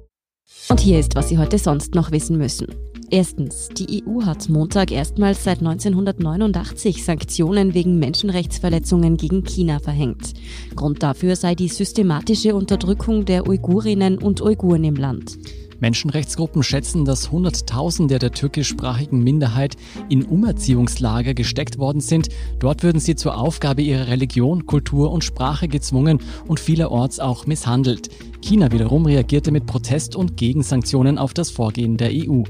Und 0.69 0.81
hier 0.81 0.99
ist, 0.99 1.15
was 1.15 1.29
Sie 1.29 1.39
heute 1.39 1.59
sonst 1.59 1.95
noch 1.95 2.11
wissen 2.11 2.37
müssen. 2.37 2.90
Erstens, 3.13 3.71
die 3.77 4.05
EU 4.07 4.23
hat 4.23 4.49
Montag 4.49 4.93
erstmals 4.93 5.43
seit 5.43 5.59
1989 5.59 7.05
Sanktionen 7.05 7.75
wegen 7.75 7.99
Menschenrechtsverletzungen 7.99 9.17
gegen 9.17 9.43
China 9.43 9.81
verhängt. 9.81 10.35
Grund 10.77 11.03
dafür 11.03 11.35
sei 11.35 11.57
die 11.57 11.67
systematische 11.67 12.55
Unterdrückung 12.55 13.25
der 13.25 13.49
Uigurinnen 13.49 14.19
und 14.19 14.41
Uiguren 14.41 14.85
im 14.85 14.95
Land. 14.95 15.39
Menschenrechtsgruppen 15.81 16.63
schätzen, 16.63 17.05
dass 17.05 17.33
Hunderttausende 17.33 18.21
der 18.21 18.31
türkischsprachigen 18.31 19.25
Minderheit 19.25 19.77
in 20.09 20.25
Umerziehungslager 20.25 21.35
gesteckt 21.35 21.79
worden 21.79 22.01
sind. 22.01 22.29
Dort 22.61 22.85
würden 22.85 23.01
sie 23.01 23.17
zur 23.17 23.37
Aufgabe 23.37 23.83
ihrer 23.83 24.07
Religion, 24.07 24.67
Kultur 24.67 25.11
und 25.11 25.25
Sprache 25.25 25.67
gezwungen 25.67 26.21
und 26.47 26.61
vielerorts 26.61 27.19
auch 27.19 27.47
misshandelt. 27.47 28.09
China 28.41 28.71
wiederum 28.71 29.07
reagierte 29.07 29.51
mit 29.51 29.67
Protest 29.67 30.15
und 30.15 30.37
Gegensanktionen 30.37 31.19
auf 31.19 31.35
das 31.35 31.51
Vorgehen 31.51 31.97
der 31.97 32.11
EU. 32.13 32.45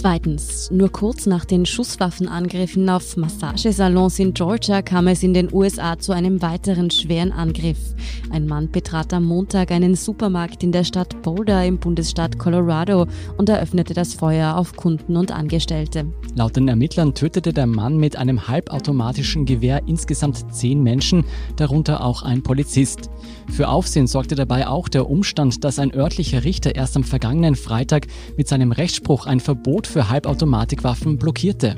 Zweitens, 0.00 0.70
nur 0.70 0.92
kurz 0.92 1.26
nach 1.26 1.44
den 1.44 1.66
Schusswaffenangriffen 1.66 2.88
auf 2.88 3.16
Massagesalons 3.16 4.20
in 4.20 4.32
Georgia 4.32 4.80
kam 4.80 5.08
es 5.08 5.24
in 5.24 5.34
den 5.34 5.52
USA 5.52 5.98
zu 5.98 6.12
einem 6.12 6.40
weiteren 6.40 6.88
schweren 6.92 7.32
Angriff. 7.32 7.96
Ein 8.30 8.46
Mann 8.46 8.70
betrat 8.70 9.12
am 9.12 9.24
Montag 9.24 9.72
einen 9.72 9.96
Supermarkt 9.96 10.62
in 10.62 10.70
der 10.70 10.84
Stadt 10.84 11.20
Boulder 11.22 11.66
im 11.66 11.78
Bundesstaat 11.78 12.38
Colorado 12.38 13.08
und 13.38 13.48
eröffnete 13.48 13.92
das 13.92 14.14
Feuer 14.14 14.56
auf 14.56 14.76
Kunden 14.76 15.16
und 15.16 15.32
Angestellte. 15.32 16.06
Laut 16.36 16.54
den 16.54 16.68
Ermittlern 16.68 17.14
tötete 17.14 17.52
der 17.52 17.66
Mann 17.66 17.96
mit 17.96 18.14
einem 18.14 18.46
halbautomatischen 18.46 19.46
Gewehr 19.46 19.82
insgesamt 19.86 20.54
zehn 20.54 20.80
Menschen, 20.80 21.24
darunter 21.56 22.04
auch 22.04 22.22
ein 22.22 22.44
Polizist. 22.44 23.10
Für 23.50 23.68
Aufsehen 23.68 24.06
sorgte 24.06 24.36
dabei 24.36 24.68
auch 24.68 24.88
der 24.88 25.10
Umstand, 25.10 25.64
dass 25.64 25.80
ein 25.80 25.92
örtlicher 25.92 26.44
Richter 26.44 26.76
erst 26.76 26.96
am 26.96 27.02
vergangenen 27.02 27.56
Freitag 27.56 28.06
mit 28.36 28.46
seinem 28.46 28.70
Rechtsspruch 28.70 29.26
ein 29.26 29.40
Verbot 29.40 29.87
für 29.88 30.08
Halbautomatikwaffen 30.08 31.18
blockierte. 31.18 31.74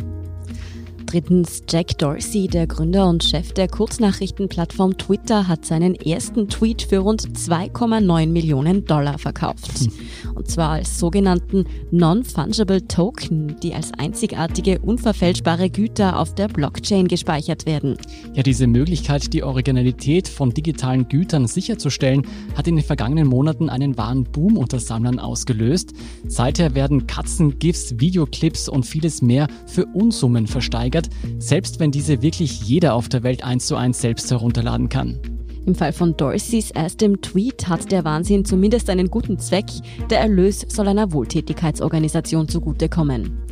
Drittens, 1.10 1.64
Jack 1.68 1.98
Dorsey, 1.98 2.46
der 2.46 2.68
Gründer 2.68 3.08
und 3.08 3.24
Chef 3.24 3.52
der 3.52 3.66
Kurznachrichtenplattform 3.66 4.96
Twitter, 4.96 5.48
hat 5.48 5.64
seinen 5.64 5.96
ersten 5.96 6.48
Tweet 6.48 6.82
für 6.82 6.98
rund 6.98 7.22
2,9 7.22 8.28
Millionen 8.28 8.84
Dollar 8.84 9.18
verkauft. 9.18 9.80
Hm. 9.80 9.90
Und 10.36 10.48
zwar 10.48 10.68
als 10.68 11.00
sogenannten 11.00 11.64
Non-Fungible 11.90 12.86
Token, 12.86 13.56
die 13.60 13.74
als 13.74 13.92
einzigartige, 13.98 14.78
unverfälschbare 14.78 15.68
Güter 15.68 16.16
auf 16.16 16.36
der 16.36 16.46
Blockchain 16.46 17.08
gespeichert 17.08 17.66
werden. 17.66 17.98
Ja, 18.34 18.44
diese 18.44 18.68
Möglichkeit, 18.68 19.32
die 19.32 19.42
Originalität 19.42 20.28
von 20.28 20.50
digitalen 20.50 21.08
Gütern 21.08 21.48
sicherzustellen, 21.48 22.24
hat 22.54 22.68
in 22.68 22.76
den 22.76 22.84
vergangenen 22.84 23.26
Monaten 23.26 23.68
einen 23.68 23.98
wahren 23.98 24.22
Boom 24.22 24.56
unter 24.56 24.78
Sammlern 24.78 25.18
ausgelöst. 25.18 25.92
Seither 26.28 26.76
werden 26.76 27.08
Katzen, 27.08 27.58
GIFs, 27.58 27.98
Videoclips 27.98 28.68
und 28.68 28.86
vieles 28.86 29.22
mehr 29.22 29.48
für 29.66 29.86
Unsummen 29.86 30.46
versteigert 30.46 30.99
verweigert, 31.00 31.08
selbst 31.38 31.80
wenn 31.80 31.90
diese 31.90 32.22
wirklich 32.22 32.62
jeder 32.62 32.94
auf 32.94 33.08
der 33.08 33.22
Welt 33.22 33.44
eins 33.44 33.66
zu 33.66 33.76
eins 33.76 34.00
selbst 34.00 34.30
herunterladen 34.30 34.88
kann. 34.88 35.18
Im 35.66 35.74
Fall 35.74 35.92
von 35.92 36.16
Dorseys 36.16 36.70
erstem 36.70 37.20
Tweet 37.20 37.68
hat 37.68 37.92
der 37.92 38.04
Wahnsinn 38.04 38.44
zumindest 38.44 38.88
einen 38.88 39.10
guten 39.10 39.38
Zweck. 39.38 39.66
Der 40.08 40.20
Erlös 40.20 40.64
soll 40.68 40.88
einer 40.88 41.12
Wohltätigkeitsorganisation 41.12 42.48
zugutekommen. 42.48 43.42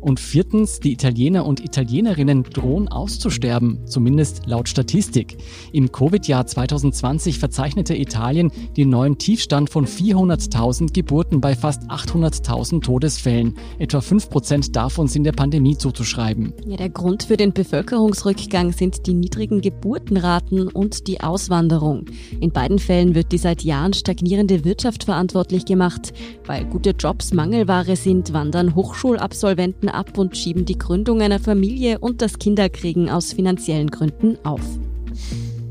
Und 0.00 0.20
viertens, 0.20 0.80
die 0.80 0.92
Italiener 0.92 1.46
und 1.46 1.64
Italienerinnen 1.64 2.44
drohen 2.44 2.88
auszusterben, 2.88 3.86
zumindest 3.86 4.46
laut 4.46 4.68
Statistik. 4.68 5.36
Im 5.72 5.90
Covid-Jahr 5.90 6.46
2020 6.46 7.38
verzeichnete 7.38 7.96
Italien 7.96 8.50
den 8.76 8.90
neuen 8.90 9.18
Tiefstand 9.18 9.70
von 9.70 9.86
400.000 9.86 10.92
Geburten 10.92 11.40
bei 11.40 11.54
fast 11.54 11.82
800.000 11.90 12.82
Todesfällen. 12.82 13.54
Etwa 13.78 13.98
5% 13.98 14.72
davon 14.72 15.08
sind 15.08 15.24
der 15.24 15.32
Pandemie 15.32 15.76
zuzuschreiben. 15.76 16.52
Ja, 16.66 16.76
der 16.76 16.90
Grund 16.90 17.24
für 17.24 17.36
den 17.36 17.52
Bevölkerungsrückgang 17.52 18.72
sind 18.72 19.06
die 19.06 19.14
niedrigen 19.14 19.60
Geburtenraten 19.60 20.68
und 20.68 21.06
die 21.08 21.20
Auswanderung. 21.20 22.06
In 22.40 22.52
beiden 22.52 22.78
Fällen 22.78 23.14
wird 23.14 23.32
die 23.32 23.38
seit 23.38 23.62
Jahren 23.62 23.92
stagnierende 23.92 24.64
Wirtschaft 24.64 25.04
verantwortlich 25.04 25.64
gemacht. 25.64 26.12
Weil 26.46 26.64
gute 26.64 26.90
Jobs 26.90 27.32
Mangelware 27.32 27.96
sind, 27.96 28.32
wandern 28.32 28.74
Hochschulabsolventen 28.74 29.87
ab 29.94 30.16
und 30.18 30.36
schieben 30.36 30.64
die 30.64 30.78
Gründung 30.78 31.20
einer 31.20 31.38
Familie 31.38 31.98
und 31.98 32.22
das 32.22 32.38
Kinderkriegen 32.38 33.08
aus 33.10 33.32
finanziellen 33.32 33.90
Gründen 33.90 34.38
auf. 34.44 34.62